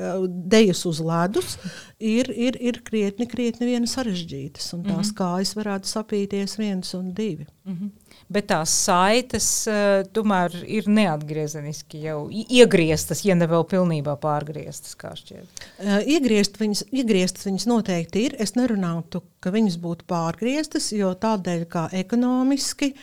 [0.54, 1.59] dejas uz ledus
[1.98, 5.18] ir, ir, ir krietni, krietni viena sarežģītas, un tās mm -hmm.
[5.18, 7.46] kājas varētu sapīties viens un divi.
[7.64, 14.16] Mm -hmm bet tās saites uh, tomēr ir neatgriezeniski jau iegrieztas, ja ne vēl pilnībā
[14.22, 14.96] pārgrieztas.
[14.98, 18.37] Uh, iegriezt viņas, iegrieztas viņas noteikti ir.
[18.42, 22.94] Es nerunātu, ka viņas būtu pārgrieztas, jo tādēļ, kā ekonomiski.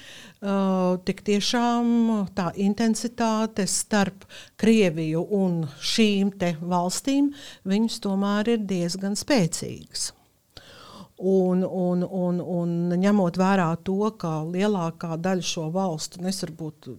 [0.42, 1.92] Uh, tik tiešām
[2.34, 4.26] tā intensitāte starp
[4.62, 6.32] Krieviju un šīm
[6.66, 7.30] valstīm
[8.02, 10.10] tomēr ir diezgan spēcīgas.
[11.22, 16.90] Un, un, un, un ņemot vērā to, ka lielākā daļa šo valstu, es varbūt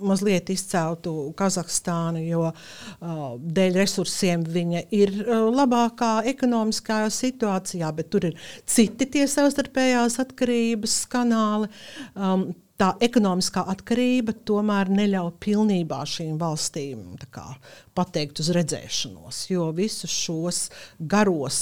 [0.00, 8.30] mazliet izceltu Kazahstānu, jo uh, dēļ resursiem viņa ir uh, labākā ekonomiskā situācijā, bet tur
[8.30, 11.70] ir citi tie savstarpējās atkarības kanāli.
[12.14, 17.46] Um, tā ekonomiskā atkarība tomēr neļauj pilnībā šīm valstīm kā,
[17.96, 19.40] pateikt uz redzēšanos.
[19.50, 20.60] Jo visus šos
[20.98, 21.58] garos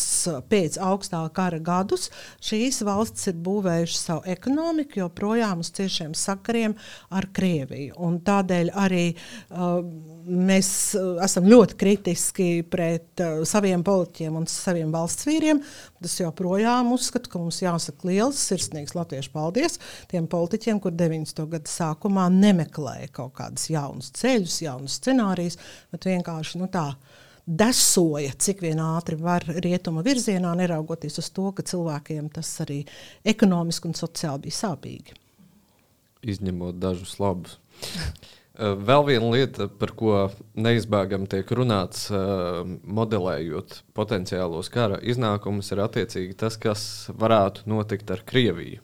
[0.51, 2.11] pēc augstā kara gadus
[2.45, 6.77] šīs valstis ir būvējušas savu ekonomiku joprojām uz ciešiem sakariem
[7.15, 7.97] ar Krieviju.
[8.05, 9.81] Un tādēļ arī uh,
[10.25, 10.69] mēs
[10.99, 15.63] uh, esam ļoti kritiski pret uh, saviem politiķiem un saviem valsts vīriem.
[16.05, 19.79] Es joprojām uzskatu, ka mums jāsaka liels, sirsnīgs latviešu paldies
[20.11, 21.47] tiem politiķiem, kur 90.
[21.55, 25.57] gada sākumā nemeklēja kaut kādus jaunus ceļus, jaunus scenārijus,
[25.95, 26.24] bet vienkārši
[26.61, 26.87] nu, tā
[27.45, 32.83] desoja, cik vien ātri var rietuma virzienā, neraugoties uz to, ka cilvēkiem tas arī
[33.25, 35.19] ekonomiski un sociāli bija sāpīgi.
[36.35, 37.59] Izņemot dažus labus.
[38.55, 45.83] Eh, vēl viena lieta, par ko neizbēgami tiek runāts, eh, modelējot potenciālos kara iznākumus, ir
[45.83, 48.79] attiecīgi tas, kas varētu notikt ar Krieviju.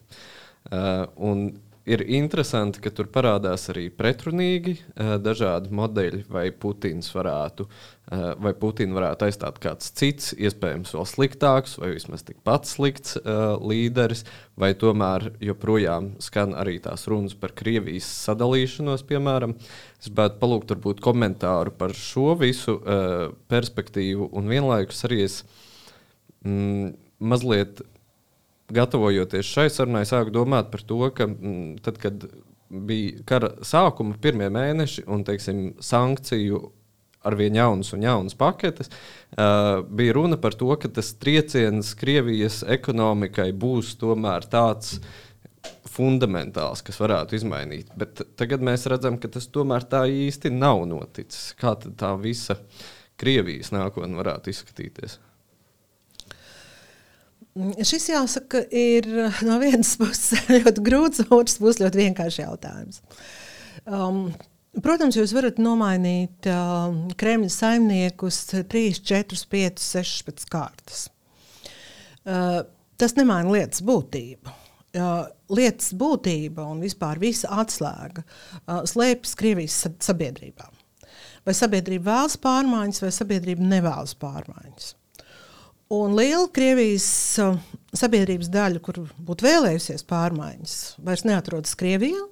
[0.72, 7.66] Eh, un ir interesanti, ka tur parādās arī pretrunīgi uh, dažādi modeļi, vai Putins varētu,
[7.66, 13.56] uh, vai Putina varētu aizstāt kāds cits, iespējams, vēl sliktāks, vai vismaz tikpat slikts uh,
[13.58, 14.24] līderis,
[14.60, 19.56] vai tomēr joprojām skan arī tās runas par Krievijas sadalīšanos, piemēram.
[20.00, 22.78] Es gribētu palūgt varbūt komentāru par šo visu
[23.52, 25.40] perspektīvu, un vienlaikus arī es
[26.44, 27.82] mm, mazliet
[28.74, 32.26] gatavojoties šai sarunai, sāku domāt par to, ka mm, tad, kad
[32.70, 36.68] bija kara sākuma pirmie mēneši un teiksim, sankciju
[37.26, 38.88] ar vien jaunas un jaunas paketes,
[39.36, 45.00] uh, bija runa par to, ka tas trieciens Krievijas ekonomikai būs tomēr tāds
[45.90, 47.90] fundamentāls, kas varētu izmainīt.
[47.98, 51.50] Bet tagad mēs redzam, ka tas tomēr tā īsti nav noticis.
[51.60, 52.56] Kā tā visa
[53.20, 55.18] Krievijas nākotne varētu izskatīties?
[57.58, 59.08] Šis jāsaka, ir
[59.46, 63.02] no vienas puses ļoti grūts, no otras puses ļoti vienkāršs jautājums.
[63.90, 64.28] Um,
[64.78, 71.08] Protams, jūs varat nomainīt uh, Kremļa saimniekus 3, 4, 5, 16 kārtas.
[72.22, 72.60] Uh,
[73.00, 74.54] tas nemaina lietas būtību.
[74.94, 80.70] Uh, lietas būtība un vispār visa atslēga uh, slēpjas Krievijas sabiedrībā.
[81.46, 84.92] Vai sabiedrība vēlas pārmaiņas, vai sabiedrība nevēlas pārmaiņas.
[85.90, 87.04] Un liela Krievijas
[87.42, 87.56] uh,
[87.98, 92.28] sabiedrības daļa, kur būtu vēlējusies pārmaiņas, vairs neatrodas Krievijā.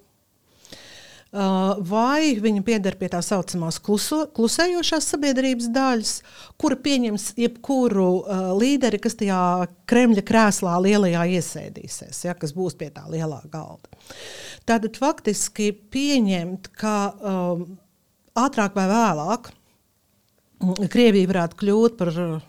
[1.28, 6.12] Uh, vai viņa pieder pie tā saucamās kluso, klusējošās sabiedrības daļas,
[6.56, 9.40] kura pieņems jebkuru uh, līderi, kas tajā
[9.90, 13.90] Kremļa krēslā lielajā iesēdīsies, ja, kas būs pie tā lielā galda.
[14.70, 17.66] Tātad faktiski pieņemt, ka um,
[18.38, 19.50] ātrāk vai vēlāk
[20.94, 22.47] Krievija varētu kļūt par uh,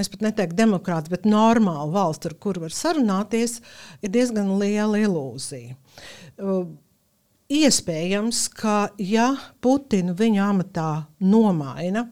[0.00, 3.58] es pat neteiktu demokrāta, bet normāla valsts, ar kuru var sarunāties,
[4.00, 5.76] ir diezgan liela ilūzija.
[6.40, 6.64] Uh,
[7.52, 10.88] iespējams, ka ja Putinu viņa amatā
[11.20, 12.06] nomaina,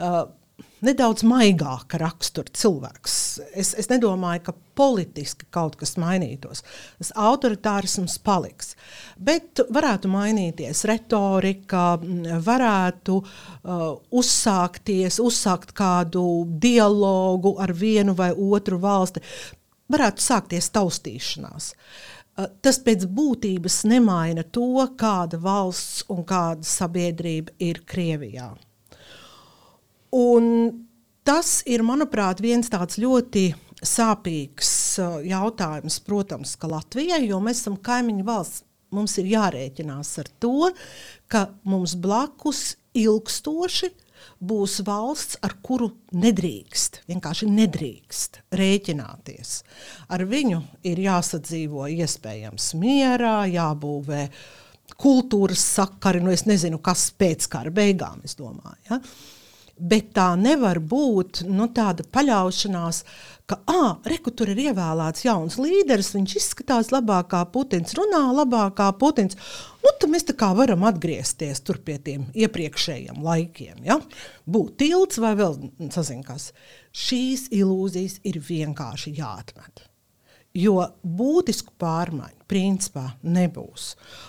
[0.00, 0.24] uh,
[0.84, 3.16] nedaudz maigāka rakstura cilvēks.
[3.56, 6.62] Es, es nedomāju, ka politiski kaut kas mainītos.
[6.98, 8.74] Tas autoritārisms paliks.
[9.16, 11.84] Bet varētu mainīties retorika,
[12.46, 16.24] varētu uh, uzsākties, uzsākt kādu
[16.62, 19.22] dialogu ar vienu vai otru valsti.
[19.92, 21.72] Varētu sākties taustīšanās.
[22.34, 28.52] Uh, tas pēc būtības nemaina to, kāda valsts un kāda sabiedrība ir Krievijā.
[30.14, 30.46] Un
[31.26, 33.48] tas ir, manuprāt, viens tāds ļoti
[33.84, 34.70] sāpīgs
[35.02, 40.70] uh, jautājums, protams, ka Latvijai, jo mēs esam kaimiņu valsts, mums ir jārēķinās ar to,
[41.26, 43.90] ka mums blakus ilgstoši
[44.44, 49.54] būs valsts, ar kuru nedrīkst, vienkārši nedrīkst rēķināties.
[50.14, 54.26] Ar viņu ir jāsadzīvo iespējams mierā, jābūvē
[55.00, 58.78] kultūras sakari, nu es nezinu, kas pēc kara beigām, es domāju.
[58.90, 59.00] Ja?
[59.74, 63.00] Bet tā nevar būt nu, tāda paļaušanās,
[63.50, 68.76] ka, ah, reku tur ir ievēlēts jauns līderis, viņš izskatās labāk kā Putins, runā labāk
[68.78, 69.34] kā Putins.
[69.82, 73.82] Nu, tad mēs tā kā varam atgriezties pie tiem iepriekšējiem laikiem.
[73.88, 73.98] Ja?
[74.46, 75.58] Būt tilts vai vēl
[75.90, 76.52] sazin kas.
[76.94, 79.88] Šīs ilūzijas ir vienkārši jāatmet.
[80.54, 83.88] Jo būtisku pārmaiņu principā nebūs.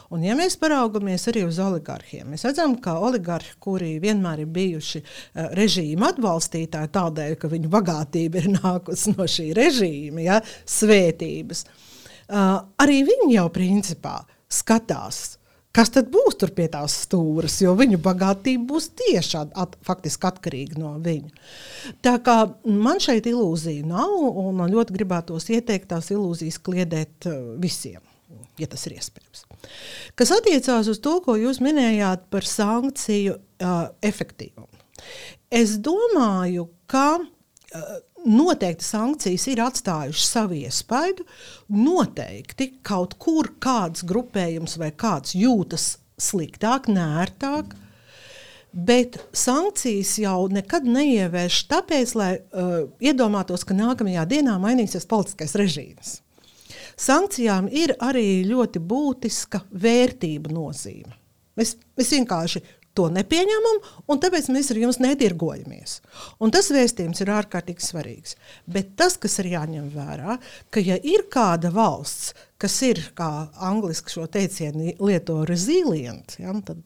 [0.10, 5.04] Un, ja mēs paraugamies arī uz oligarhiem, mēs redzam, ka oligarhi, kuri vienmēr ir bijuši
[5.04, 12.58] uh, režīma atbalstītāji, tādēļ, ka viņu bagātība ir nākusi no šī režīma, ja, svētības, uh,
[12.82, 14.18] arī viņi jau principā
[14.50, 15.36] skatās
[15.76, 20.80] kas tad būs tur pie tās stūres, jo viņu bagātība būs tieši at, faktiski atkarīga
[20.80, 21.32] no viņa.
[22.06, 27.42] Tā kā man šeit ilūzija nav, un man ļoti gribētos ieteikt tās ilūzijas kliedēt uh,
[27.62, 28.02] visiem,
[28.62, 29.46] ja tas ir iespējams.
[30.16, 34.72] Kas attiecās uz to, ko jūs minējāt par sankciju uh, efektīvumu.
[35.54, 41.26] Es domāju, ka uh, noteikti sankcijas ir atstājušas savu iespaidu.
[41.72, 47.74] Noteikti kaut kur kāds grupējums vai kāds jūtas sliktāk, nērtāk.
[48.76, 56.18] Bet sankcijas jau nekad neievērš tāpēc, lai uh, iedomātos, ka nākamajā dienā mainīsies politiskais režīms.
[57.00, 61.16] Sankcijām ir arī ļoti būtiska vērtība nozīme.
[61.56, 62.62] Mēs, mēs vienkārši
[62.96, 66.00] to nepieņemam, un tāpēc mēs ar jums nedirgojamies.
[66.44, 68.36] Un tas vēstījums ir ārkārtīgi svarīgs.
[68.72, 70.40] Bet tas, kas ir jāņem vērā,
[70.72, 76.82] ka ja ir kāda valsts, kas ir, kā angliski šo teicienu lieto resilient, ja, tad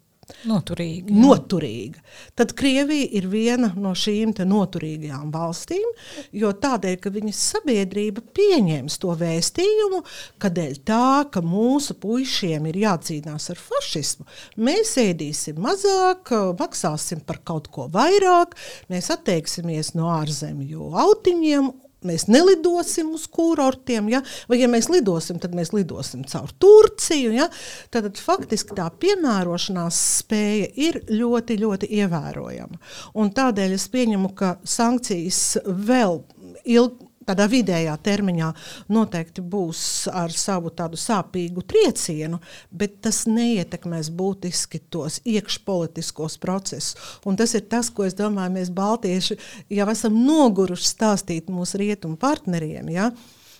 [0.49, 1.13] Noturīga.
[1.13, 2.01] noturīga.
[2.37, 5.87] Tad Krievija ir viena no šīm noturīgajām valstīm,
[6.31, 10.03] jo tādēļ, ka viņas sabiedrība pieņems to vēstījumu,
[10.39, 17.41] ka dēļ tā, ka mūsu puišiem ir jācīnās ar fašismu, mēs ēdīsim mazāk, maksāsim par
[17.43, 18.55] kaut ko vairāk,
[18.89, 21.71] mēs atteiksimies no ārzemju autiņiem
[22.07, 24.21] mēs nelidosim uz kurortiem, ja?
[24.49, 27.33] vai ja mēs lidosim, tad mēs lidosim caur Turciju.
[27.35, 27.49] Ja?
[27.91, 32.81] Tad, tad faktiski tā piemērošanās spēja ir ļoti, ļoti ievērojama.
[33.19, 36.21] Un tādēļ es pieņemu, ka sankcijas vēl
[36.69, 38.49] ilgi tādā vidējā termiņā
[38.93, 46.95] noteikti būs ar savu tādu sāpīgu triecienu, bet tas neietekmēs būtiski tos iekšpolitiskos procesus.
[47.29, 49.37] Un tas ir tas, ko es domāju, mēs Baltieši
[49.79, 52.89] jau esam noguruši stāstīt mūsu rietumu partneriem.
[52.93, 53.11] Ja?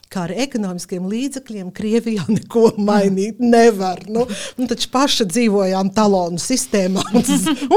[0.10, 4.02] Kā ar ekonomiskiem līdzekļiem Krievijā neko mainīt nevar.
[4.10, 4.26] Nu,
[4.58, 7.06] nu, taču paši dzīvojām talonu sistēmā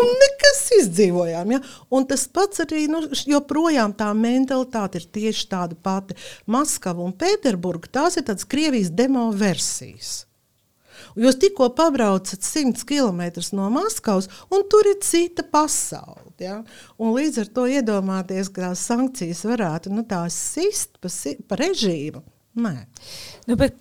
[0.00, 1.54] un, nekas izdzīvojām.
[1.56, 1.62] Ja?
[1.92, 6.16] Un tas pats arī nu, joprojām tā mentalitāte ir tieši tāda pati.
[6.50, 10.22] Maskava un Pēterburga tās ir tādas Krievijas demo versijas.
[11.18, 13.22] Jūs tikko pabraucat 100 km
[13.56, 16.32] no Maskavas, un tur ir cita pasaule.
[16.42, 16.60] Ja?
[16.98, 21.12] Un līdz ar to iedomāties, ka tās sankcijas varētu nu, sist pa,
[21.48, 22.22] pa režīmu.
[22.62, 22.74] Nē.
[23.48, 23.80] Nu, bet,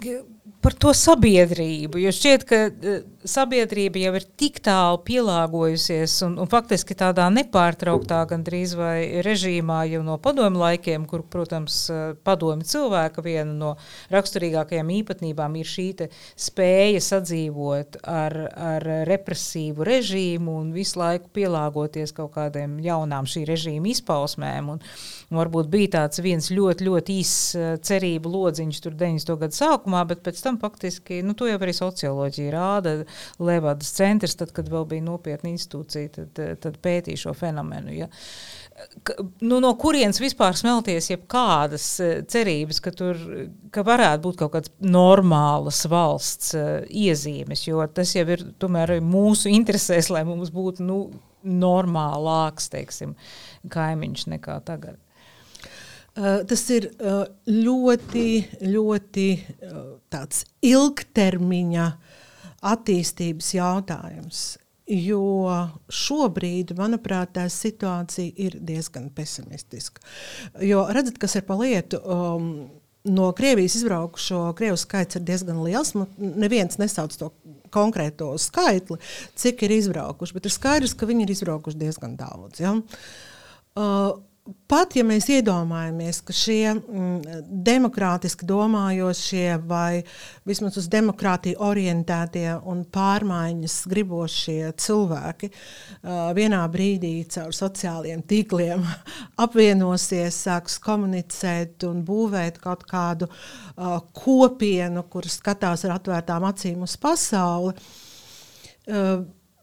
[0.64, 2.00] par to sabiedrību.
[2.00, 8.22] Jo šķiet, ka uh, sabiedrība jau ir tik tālu pielāgojusies un, un faktiski tādā nepārtrauktā
[8.30, 13.72] gandrīz vai režīmā jau no padomu laikiem, kur, protams, uh, padomi cilvēka viena no
[14.14, 15.88] raksturīgākajām īpatnībām ir šī
[16.40, 23.92] spēja sadzīvot ar, ar represīvu režīmu un visu laiku pielāgoties kaut kādiem jaunām šī režīma
[23.92, 24.70] izpausmēm.
[24.76, 24.84] Un,
[25.32, 29.36] un varbūt bija tāds viens ļoti, ļoti īss uh, cerību lodziņš tur 90.
[29.46, 32.98] gadu sākumā, bet pēc tam faktiski, nu, to jau arī socioloģija rāda,
[33.42, 37.94] Levadas centrs, tad, kad vēl bija nopietna institūcija, tad, tad pētīja šo fenomenu.
[37.96, 38.10] Ja.
[39.42, 41.88] nu, no kurienes vispār smelties jebkādas
[42.32, 43.20] cerības, ka tur
[43.74, 46.56] ka varētu būt kaut kādas normālas valsts
[46.88, 51.04] iezīmes, jo tas jau ir tomēr mūsu interesēs, lai mums būtu nu,
[51.42, 53.16] normālāks, teiksim,
[53.72, 55.00] kaimiņš nekā tagad.
[56.12, 58.26] Uh, tas ir uh, ļoti,
[58.68, 59.28] ļoti
[59.64, 61.86] uh, ilgtermiņa
[62.62, 64.44] attīstības jautājums.
[64.92, 65.24] Jo
[65.94, 70.04] šobrīd, manuprāt, tā situācija ir diezgan pesimistiska.
[70.60, 72.02] Jo redzat, kas ir pa lietu.
[72.02, 72.50] Um,
[73.08, 75.94] no Krievijas izbraukušo krievu skaits ir diezgan liels.
[76.18, 77.32] Neviens nesauc to
[77.72, 79.00] konkrēto skaitli,
[79.40, 82.60] cik ir izbraukuši, bet ir skaidrs, ka viņi ir izbraukuši diezgan daudz.
[82.60, 82.76] Ja?
[83.80, 84.20] Uh,
[84.72, 90.02] pat ja mēs iedomājamies, ka šie mm, demokrātiski domājošie vai
[90.48, 98.86] vismaz uz demokrātiju orientētie un pārmaiņas gribošie cilvēki uh, vienā brīdī caur sociālajiem tīkliem
[99.46, 106.98] apvienosies, sāks komunicēt un būvēt kaut kādu uh, kopienu, kur skatās ar atvērtām acīm uz
[107.02, 109.18] pasauli, uh,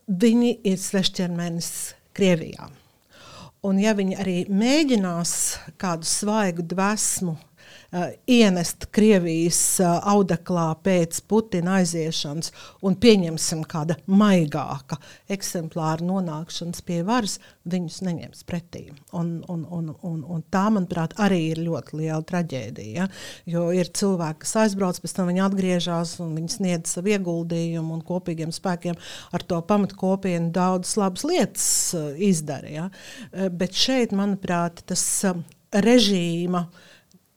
[0.09, 1.73] viņi ir svešķermenis
[2.19, 2.78] Krievijā.
[3.67, 5.33] Un ja viņi arī mēģinās
[5.83, 7.35] kādu svaigu dvēsmu
[8.29, 12.51] ienest Krievijas uh, audeklā pēc Putina aiziešanas
[12.85, 14.99] un pieņemsim kāda maigāka
[15.33, 18.83] eksemplāra nonākšanas pie varas, viņus neņems pretī.
[19.17, 22.93] Un, un, un, un, un tā, manuprāt, arī ir ļoti liela traģēdija.
[22.93, 23.07] Ja?
[23.49, 28.05] Jo ir cilvēki, kas aizbrauc, pēc tam viņi atgriežas un viņi sniedz savu ieguldījumu un
[28.05, 29.01] kopīgiem spēkiem
[29.33, 32.69] ar to pamatkopienu daudzas labas lietas uh, izdara.
[32.69, 32.87] Ja?
[33.33, 35.41] Bet šeit, manuprāt, tas uh,
[35.73, 36.85] režīma uh,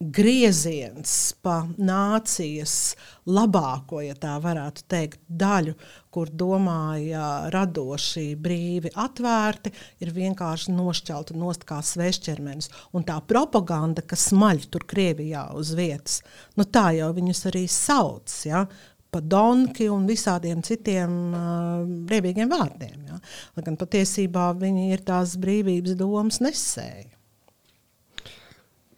[0.01, 1.11] grieziens
[1.45, 2.95] pa nācijas
[3.29, 5.75] labāko, ja tā varētu teikt, daļu,
[6.11, 9.71] kur domāja radoši, brīvi, atvērti,
[10.01, 12.71] ir vienkārši nošķelta nost kā svešķermenis.
[12.97, 16.21] Un tā propaganda, kas smaļ tur Krievijā uz vietas,
[16.57, 18.39] nu tā jau viņus arī sauc.
[18.47, 18.65] Ja?
[19.11, 23.09] pa donki un visādiem citiem uh, riebīgiem vārdiem.
[23.09, 23.17] Ja?
[23.57, 27.09] Lai gan patiesībā viņi ir tās brīvības domas nesēji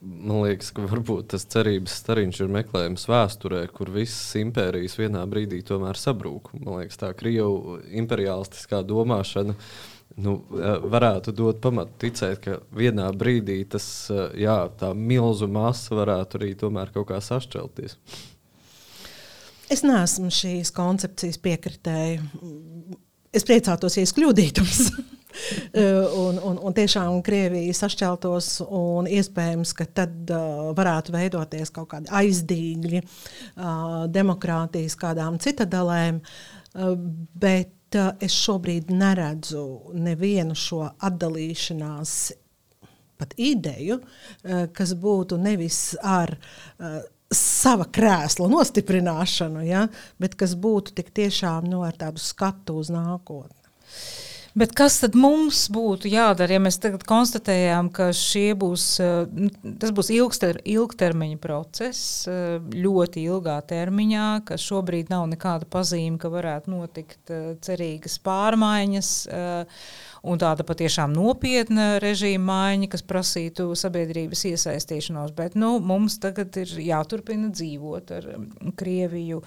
[0.04, 5.62] man liekas, ka varbūt tas cerības stariņš ir meklējums vēsturē, kur visas impērijas vienā brīdī
[5.66, 6.52] tomēr sabrūk.
[6.60, 9.56] Man liekas, tā Krievijas imperialistiskā domāšana
[10.24, 10.36] nu,
[10.94, 13.88] varētu dot pamatu ticēt, ka vienā brīdī tas,
[14.38, 17.98] jā, tā milzu masa varētu arī tomēr kaut kā sašķelties.
[19.74, 22.22] Es neesmu šīs koncepcijas piekritēja.
[23.34, 24.84] Es priecātos, ja es kļūdītos.
[26.24, 32.12] Un, un, un tiešām Krievija sašķeltos, un iespējams, ka tad uh, varētu veidoties kaut kādi
[32.14, 36.22] aizdīgļi uh, demokrātijas kādām citadelēm.
[36.74, 36.94] Uh,
[37.40, 39.66] bet uh, es šobrīd neredzu
[39.98, 42.16] nevienu šo atdalīšanās
[43.18, 47.02] pat ideju, uh, kas būtu nevis ar uh,
[47.34, 49.88] sava krēsla nostiprināšanu, ja,
[50.22, 53.58] bet kas būtu tik tiešām no, nu, tādu skatu uz nākotni.
[54.54, 58.12] Bet kas tad mums būtu jādara, ja mēs tagad konstatējām, ka
[58.62, 59.48] būs, eh,
[59.82, 66.30] tas būs ilgster, ilgtermiņa process, eh, ļoti ilgā termiņā, ka šobrīd nav nekāda pazīme, ka
[66.30, 69.10] varētu notikt eh, cerīgas pārmaiņas
[70.24, 75.34] un tāda patiešām nopietna režīma maiņa, kas prasītu sabiedrības iesaistīšanos.
[75.36, 78.48] Bet nu, mums tagad ir jāturpina dzīvot ar um,
[78.80, 79.42] Krieviju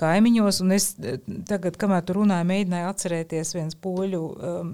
[0.00, 0.62] kaimiņos.
[0.64, 4.22] Un es eh, tagad, kamēr tu runāji, mēģināju atcerēties viens poļu.
[4.32, 4.72] Um,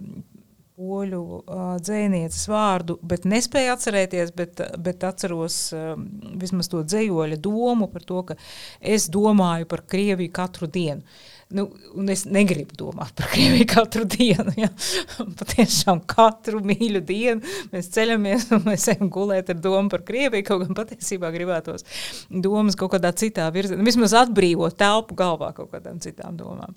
[0.78, 5.96] poļu uh, dzinieces vārdu, bet nespēju atcerēties, bet, bet atceros uh,
[6.38, 8.38] vismaz to dzējoļa domu par to, ka
[8.78, 11.02] es domāju par Krieviju katru dienu.
[11.48, 11.64] Nu,
[11.96, 14.52] un es negribu domāt par Krieviju katru dienu.
[14.60, 14.68] Ja?
[15.40, 20.46] Patiešām katru mīļu dienu mēs ceļamies un mēs ejam gulēt ar domu par Krieviju.
[20.46, 21.88] Kaut gan patiesībā gribētos
[22.28, 26.76] domas kaut kādā citā virzienā, vismaz atbrīvot telpu galvā kaut kādām citām domām.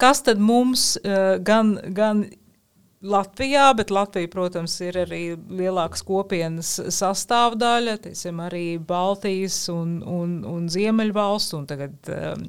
[0.00, 0.94] Kas tad mums
[1.44, 2.26] gan, gan
[3.06, 10.68] Latvijā, bet Latvija, protams, ir arī lielākas kopienas sastāvdaļa, teiksim, arī Baltijas un, un, un
[10.72, 12.46] Ziemeļvalsts, un tagad um,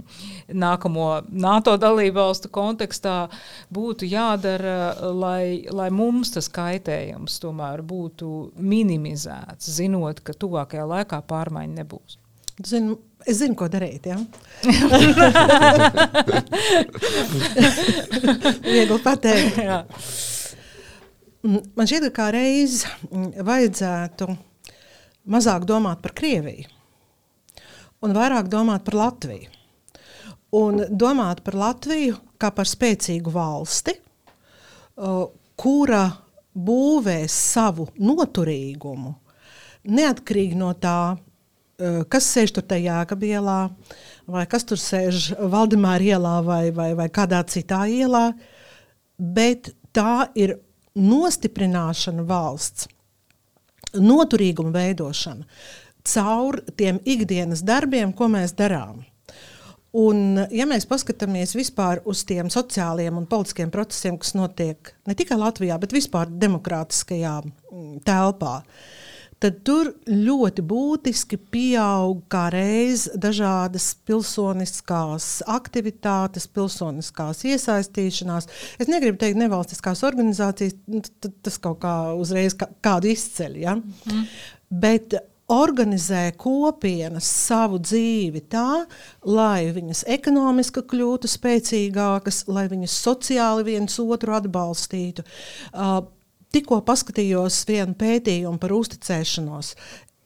[0.65, 3.17] nākamo NATO dalību valstu kontekstā
[3.73, 4.77] būtu jādara,
[5.13, 12.17] lai, lai mums tas kaitējums tomēr būtu minimizēts, zinot, ka tuvākajā laikā pārmaiņa nebūs.
[12.65, 14.09] Zinu, es zinu, ko darīt.
[14.09, 14.17] Ja?
[18.65, 19.61] Viegli pateikt.
[19.61, 19.85] Jā.
[21.45, 22.81] Mm, man šķiet, ka reiz
[23.11, 24.31] mm, vajadzētu
[25.29, 26.73] mazāk domāt par Krieviju
[28.05, 29.53] un vairāk domāt par Latviju.
[30.57, 33.97] Un domāt par Latviju kā par spēcīgu valsti,
[35.57, 36.03] kura
[36.57, 39.11] būvē savu noturīgumu,
[39.91, 41.17] neatkarīgi no tā,
[42.09, 43.57] kas sēž tur tajā jēgabielā,
[44.29, 48.31] vai kas tur sēž Valdemāra ielā vai, vai, vai kādā citā ielā,
[49.17, 50.57] bet tā ir
[50.97, 52.89] nostiprināšana valsts,
[53.97, 55.45] noturīguma veidošana
[56.07, 59.03] caur tiem ikdienas darbiem, ko mēs darām.
[59.97, 65.39] Un, ja mēs paskatāmies vispār uz tiem sociālajiem un politiskiem procesiem, kas notiek ne tikai
[65.39, 68.59] Latvijā, bet vispār demokrātiskajā mm, telpā,
[69.43, 78.49] tad tur ļoti būtiski pieaug kā reiz dažādas pilsoniskās aktivitātes, pilsoniskās iesaistīšanās.
[78.81, 80.77] Es negribu teikt nevalstiskās organizācijas,
[81.45, 83.57] tas kaut kā uzreiz kādu izceļ.
[83.61, 83.77] Ja?
[83.77, 84.29] Mm.
[84.83, 88.83] Bet organizē kopienas savu dzīvi tā,
[89.23, 95.23] lai viņas ekonomiski kļūtu spēcīgākas, lai viņas sociāli viens otru atbalstītu.
[95.71, 96.01] Uh,
[96.55, 99.73] tikko paskatījos vienu pētījumu par uzticēšanos.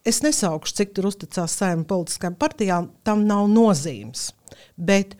[0.06, 4.32] Es nesaukšu, cik tur uzticās saimniekam politiskajām partijām, tam nav nozīmes.
[4.76, 5.14] Bet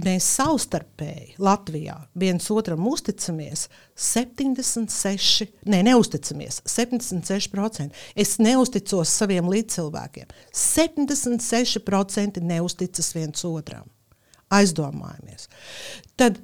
[0.00, 3.66] mēs savstarpēji Latvijā viens otram uzticamies
[3.98, 7.90] 76, ne, neusticamies 76%.
[8.14, 10.30] Es neusticos saviem līdzcilvēkiem.
[10.54, 13.90] 76% neusticas viens otram.
[14.50, 15.46] Aizdomājamies.
[16.18, 16.38] Tad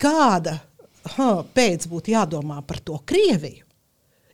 [0.00, 0.60] kāda
[1.16, 3.66] ha, pēc būtu jādomā par to Krieviju,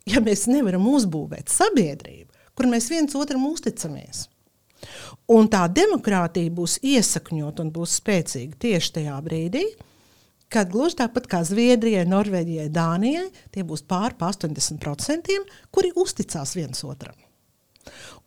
[0.06, 4.26] ja mēs nevaram uzbūvēt sabiedrību, kur mēs viens otram uzticamies?
[5.32, 9.64] Un tā demokrātija būs iesakņot un būs spēcīga tieši tajā brīdī,
[10.52, 15.38] kad gluži tāpat kā Zviedrijai, Norvēģijai, Dānijai, tie būs pār 80%,
[15.74, 17.16] kuri uzticās viens otram.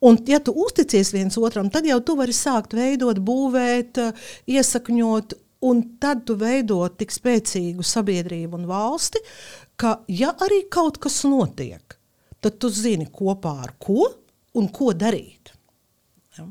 [0.03, 3.99] Un, ja tu uzticies viens otram, tad jau tu vari sākt veidot, būvēt,
[4.47, 5.35] iesakņot,
[5.65, 9.21] un tad tu veidot tik spēcīgu sabiedrību un valsti,
[9.79, 11.97] ka, ja arī kaut kas notiek,
[12.39, 14.07] tad tu zini kopā ar ko
[14.59, 15.53] un ko darīt.
[16.37, 16.45] Ja?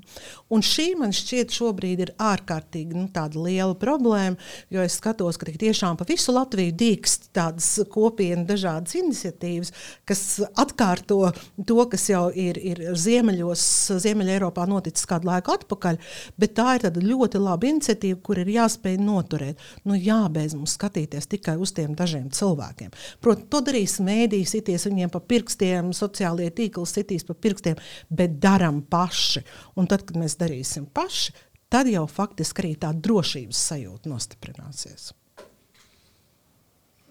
[0.48, 4.38] Un šī man šķiet šobrīd ir ārkārtīgi nu, liela problēma,
[4.72, 9.72] jo es skatos, ka tiešām pa visu Latviju dīkst tādas kopienas, dažādas iniciatīvas,
[10.08, 10.22] kas
[10.56, 11.20] atkārto
[11.68, 13.64] to, kas jau ir, ir Ziemeļos,
[14.00, 16.00] Ziemeļa Eiropā noticis kādu laiku atpakaļ,
[16.40, 19.60] bet tā ir ļoti laba iniciatīva, kur ir jāspēj noturēt.
[19.84, 22.94] Nu, jābeidz mums skatīties tikai uz tiem dažiem cilvēkiem.
[23.24, 27.76] Protams, to darīs mēdī, sities viņiem pa pirkstiem, sociālie tīkli sitīs pa pirkstiem,
[28.08, 29.44] bet daram paši.
[29.78, 31.34] Un tad, kad mēs darīsim paši,
[31.72, 35.12] tad jau faktiski arī tā drošības sajūta nostiprināsies.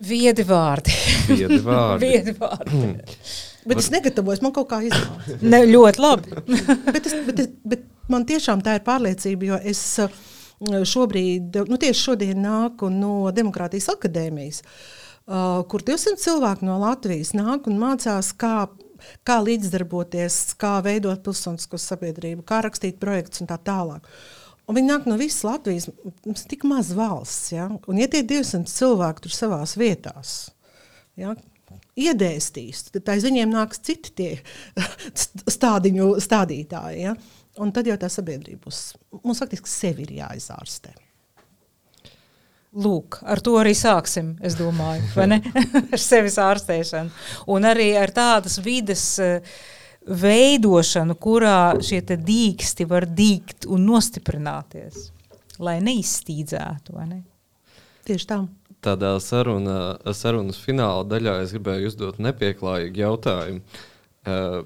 [0.08, 0.94] Viedi vārdi.
[1.32, 2.06] Viedi vārdi.
[2.06, 2.78] Viedi vārdi.
[2.78, 2.98] Mm.
[3.68, 5.38] Bet es negatavojos, man kaut kā iznāca.
[5.54, 6.42] ne, ļoti labi.
[6.94, 10.14] bet, es, bet, es, bet man tiešām tā ir pārliecība, jo es uh,
[10.94, 17.68] šobrīd, nu tieši šodien nāku no Demokrātijas akadēmijas, uh, kur 200 cilvēki no Latvijas nāk
[17.72, 18.68] un mācās, kā
[19.28, 24.08] kā līdzdarboties, kā veidot pilsonisko sabiedrību, kā rakstīt projektus un tā tālāk.
[24.68, 25.88] Un viņi nāk no visas Latvijas.
[26.26, 27.54] Mums ir tik maz valsts.
[27.54, 27.70] Ja?
[27.72, 30.34] Un, ja tie 200 cilvēki tur savā vietās
[31.16, 31.34] ja,
[31.96, 34.30] iedēstīs, tad aiz viņiem nāks citi tie
[35.58, 37.08] stādiņu stādītāji.
[37.08, 37.16] Ja?
[37.64, 38.82] Un tad jau tā sabiedrība būs.
[39.24, 40.94] Mums faktiski sevi ir jāizārstē.
[42.76, 45.06] Lūk, ar to arī sāksim, es domāju,
[45.96, 47.14] ar sevis ārstēšanu.
[47.56, 49.40] Un arī ar tādas vides uh,
[50.08, 55.10] veidošanu, kurā šie dīksti var dīkt un nostiprināties,
[55.64, 56.96] lai neizstīdzētu.
[56.96, 57.20] Vai ne?
[58.08, 58.42] Tieši tā.
[58.84, 63.64] Tādā saruna, sarunas fināla daļā es gribēju uzdot nepieklājīgu jautājumu.
[64.28, 64.62] Uh,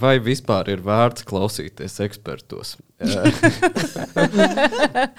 [0.00, 2.76] vai vispār ir vērts klausīties ekspertos?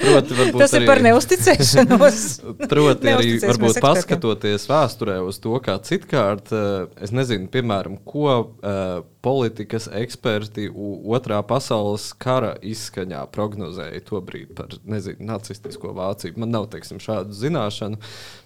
[0.01, 2.19] proti, Tas ir arī, par neusticēšanos.
[2.71, 9.03] proti, arī varbūt paskatoties vēsturē uz to, kā citkārt, eh, es nezinu, piemēram, ko uh,
[9.25, 16.37] politikas eksperti otrā pasaules kara izskaņā prognozēja tobrīd par nezinu, nacistisko Vāciju.
[16.41, 17.97] Man nav teiksim, šādu zināšanu,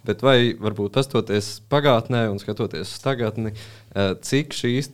[0.07, 4.93] bet vai varbūt pastoties pagātnē un skatoties uz tagadni, uh, cik šīs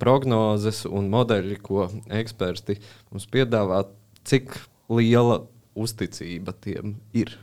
[0.00, 1.90] prognozes un modeļi, ko
[2.22, 2.80] eksperti
[3.12, 3.84] mums piedāvā,
[4.26, 4.56] cik
[4.88, 5.42] liela
[5.76, 7.36] uzticība tiem ir.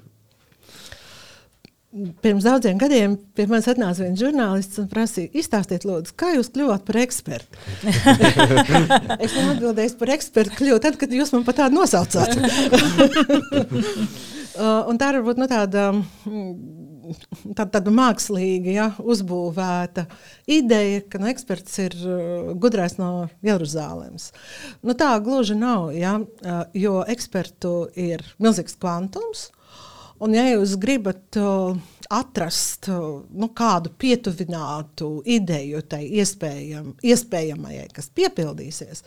[2.23, 6.87] Pirms daudziem gadiem pie manis atnāca viens žurnālists un prasīja, izstāstiet, lūdzu, kā jūs kļuvāt
[6.87, 7.59] par ekspertu.
[9.23, 12.33] es atbildēju, par ekspertu kļuvu tad, kad jūs man pat tādu nosaucāt.
[14.57, 15.91] uh, tā ir varbūt nu, tāda.
[16.25, 16.83] Um,
[17.53, 20.05] tā, tāda mākslīga ja, uzbūvēta
[20.49, 24.31] ideja, ka nu, eksperts ir uh, gudrais no Jeruzalemes.
[24.81, 29.51] Nu, tā gluži nav, ja, uh, jo ekspertu ir milzīgs kvantums.
[30.24, 31.74] Un, ja jūs gribat uh,
[32.14, 39.03] atrast nu, kādu pietuvinātu ideju tai iespējam, iespējamajai, kas piepildīsies,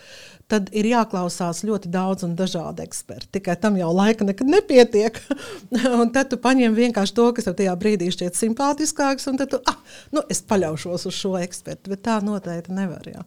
[0.51, 3.33] tad ir jāklausās ļoti daudz un dažādi eksperti.
[3.39, 5.19] Tikai tam jau laika nekad nepietiek.
[6.01, 9.61] un tad tu paņem vienkārši to, kas tev tajā brīdī šķiet simpātiskāks, un tad tu,
[9.71, 9.79] ah,
[10.15, 11.91] nu, es paļaušos uz šo ekspertu.
[11.93, 13.07] Bet tā noteikti nevar.
[13.11, 13.25] Jā.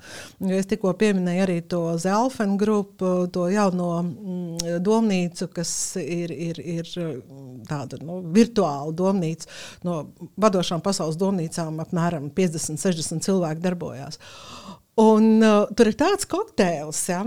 [0.49, 6.61] Jo es tikko pieminēju arī to Zelfenu grupu, to jauno mm, domnīcu, kas ir, ir,
[6.63, 6.89] ir
[7.69, 9.49] tāda nu, virtuāla domnīca.
[9.85, 10.01] No
[10.41, 14.19] vadošām pasaules domnīcām apmēram 50, 60 cilvēki darbojās.
[14.99, 17.21] Un, uh, tur ir tāds kokteils, ja?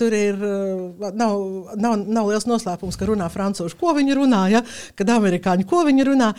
[0.00, 1.42] tur ir, uh, nav,
[1.76, 4.62] nav, nav liels noslēpums, ka runā frančūži, ko viņi runā, ja?
[4.96, 6.30] kad amerikāņi, ko viņi runā.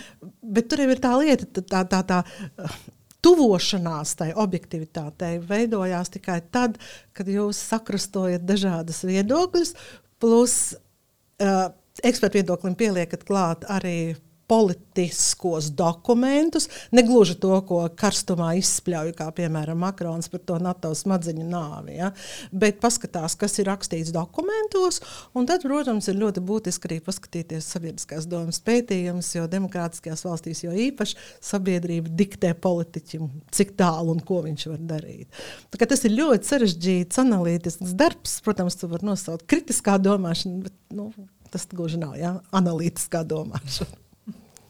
[0.41, 2.79] Bet tur jau ir tā lieta, tā, tā, tā uh,
[3.21, 6.79] tuvošanās tai objektivitātei veidojās tikai tad,
[7.13, 9.75] kad jūs sakrustojat dažādas viedokļus,
[10.21, 11.69] plus uh,
[12.01, 14.15] ekspertu viedoklim pieliekat klāt arī
[14.51, 21.45] politiskos dokumentus, ne gluži to, ko karstumā izspļauj, kā piemēram Makrons par to NATO smadzeņu
[21.47, 22.09] nāvi, ja?
[22.51, 24.99] bet paskatās, kas ir rakstīts dokumentos,
[25.47, 31.15] tad, protams, ir ļoti būtiski arī paskatīties sabiedriskās domas pētījumus, jo demokrātiskajās valstīs jo īpaši
[31.53, 35.41] sabiedrība diktē politiķim, cik tālu un ko viņš var darīt.
[35.79, 41.07] Tas ir ļoti sarežģīts analītisks darbs, protams, tu var nosaukt kritiskā domāšana, bet nu,
[41.55, 42.35] tas gluži nav ja?
[42.51, 44.10] analītiskā domāšana.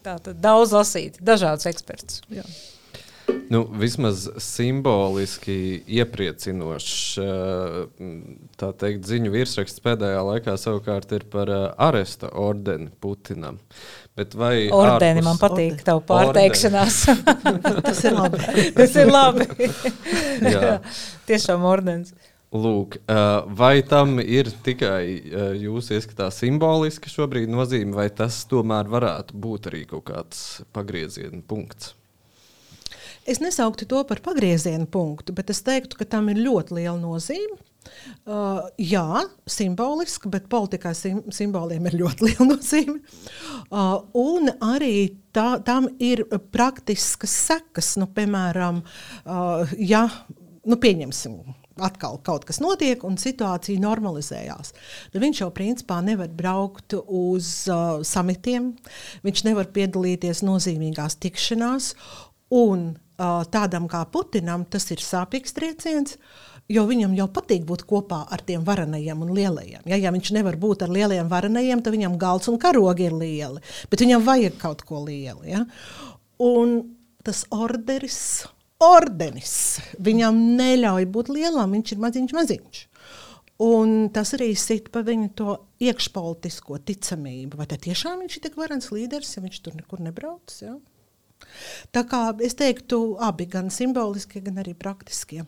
[0.02, 2.22] Tā tad daudz lasīt, dažādus ekspertus.
[2.34, 2.46] Jā.
[3.52, 6.94] Nu, vismaz simboliski iepriecinošs
[8.60, 13.60] tā teikt, ziņu virsraksts pēdējā laikā savukārt ir par aresta ordeni Putinam.
[14.18, 15.28] Bet vai ordeni ārpus...
[15.28, 16.98] man patīk tavu pārteikšanās?
[17.86, 18.42] Tas ir labi.
[18.80, 19.48] Tas ir labi.
[20.48, 20.78] Jā.
[21.30, 22.16] Tiešām ordens.
[22.52, 22.98] Lūk,
[23.56, 25.06] vai tam ir tikai
[25.56, 30.42] jūsu ieskatā simboliska šobrīd nozīme, vai tas tomēr varētu būt arī kaut kāds
[30.76, 31.94] pagrieziena punkts?
[33.24, 37.60] Es nesauktu to par pagrieziena punktu, bet es teiktu, ka tam ir ļoti liela nozīme.
[38.26, 43.00] Uh, jā, simboliski, bet politikā sim simboliem ir ļoti liela nozīme.
[43.70, 47.96] Uh, un arī tā, tam ir praktiskas sekas.
[48.02, 48.84] Nu, piemēram,
[49.24, 50.08] uh, ja
[50.66, 51.40] nu, pieņemsim
[51.84, 54.74] atkal kaut kas notiek un situācija normalizējās.
[55.14, 58.72] Tad viņš jau principā nevar braukt uz uh, samitiem,
[59.26, 61.94] viņš nevar piedalīties nozīmīgās tikšanās,
[62.56, 66.18] un uh, tādam kā Putinam tas ir sāpīgs trieciens.
[66.72, 69.82] Jo viņam jau patīk būt kopā ar tiem varenajiem un lielajiem.
[69.92, 73.60] Ja, ja viņš nevar būt ar lielajiem varenajiem, tad viņam galds un karogi ir lieli.
[73.92, 75.42] Bet viņam vajag kaut ko lielu.
[75.50, 75.66] Ja?
[76.40, 76.78] Un
[77.28, 78.22] tas orderis
[78.82, 79.56] ordenis.
[80.02, 82.86] Viņam neļauj būt lielam, viņš ir maziņš, maziņš.
[83.62, 85.56] Un tas arī sit pa viņu to
[85.86, 87.60] iekšpolitisko ticamību.
[87.60, 90.56] Vai tiešām viņš ir tik varens līderis, ja viņš tur nekur nebrauc?
[90.64, 90.80] Ja?
[91.94, 95.46] Tā kā es teiktu, abi gan simboliskie, gan arī praktiskie.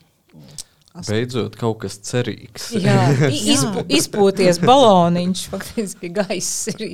[0.94, 1.10] Aspekti.
[1.10, 2.68] Beidzot, kaut kas cerīgs.
[2.78, 2.94] Jā,
[3.54, 6.84] izpū, izpūties baloniņš, faktiski gaiss ir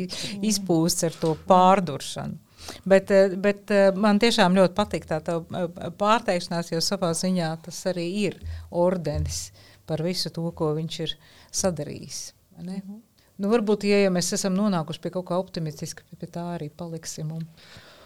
[0.41, 2.41] izpūsts ar to pārduršanu.
[2.85, 7.79] Bet, eh, bet eh, man tiešām ļoti patīk tā eh, pārteikšanās, jo savā ziņā tas
[7.91, 8.39] arī ir
[8.71, 9.51] ordenis
[9.89, 11.15] par visu to, ko viņš ir
[11.63, 12.21] sadarījis.
[12.61, 12.81] Ne?
[12.81, 13.01] -hmm.
[13.41, 17.33] Nu, varbūt, ja, ja mēs esam nonākuši pie kaut kā optimistiska, pie tā arī paliksim.
[17.33, 17.47] Un,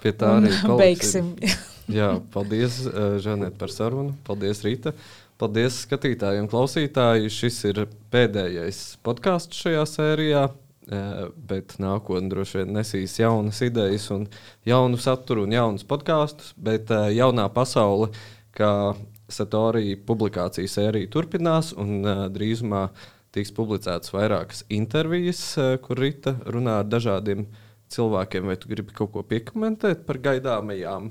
[0.03, 1.35] pie tā arī paliksim.
[1.99, 2.87] Jā, paldies,
[3.21, 4.15] Žanet, par sarunu.
[4.25, 4.95] Paldies, Rīta.
[5.37, 7.29] Paldies skatītājiem, klausītājiem.
[7.29, 7.83] Šis ir
[8.15, 10.45] pēdējais podkāsts šajā sērijā
[10.85, 14.27] bet nākotnē droši vien nesīs jaunas idejas, un
[14.69, 16.53] jaunu saturu un jaunus podkāstus.
[16.57, 18.11] Bet jaunā pasaule,
[18.55, 18.95] kā
[19.33, 22.05] Satorija publikāciju sērija turpinās, un
[22.35, 22.89] drīzumā
[23.35, 25.41] tiks publicētas vairākas intervijas,
[25.83, 27.47] kur Rita runā ar dažādiem
[27.91, 28.47] cilvēkiem.
[28.51, 31.09] Vai tu gribi kaut ko piekomentēt par gaidāmajām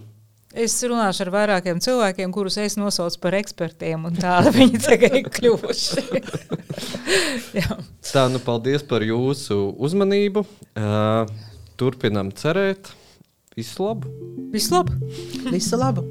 [0.53, 5.29] Es runāšu ar vairākiem cilvēkiem, kurus es nosaucu par ekspertiem, un tādi viņi tagad ir
[5.33, 6.03] kļuvuši.
[8.13, 10.45] Tā, nu paldies par jūsu uzmanību.
[10.77, 11.25] Uh,
[11.81, 12.91] turpinam cerēt.
[13.57, 14.13] Visu labu!
[14.53, 14.93] Visu labu!
[15.49, 16.05] Visu labu.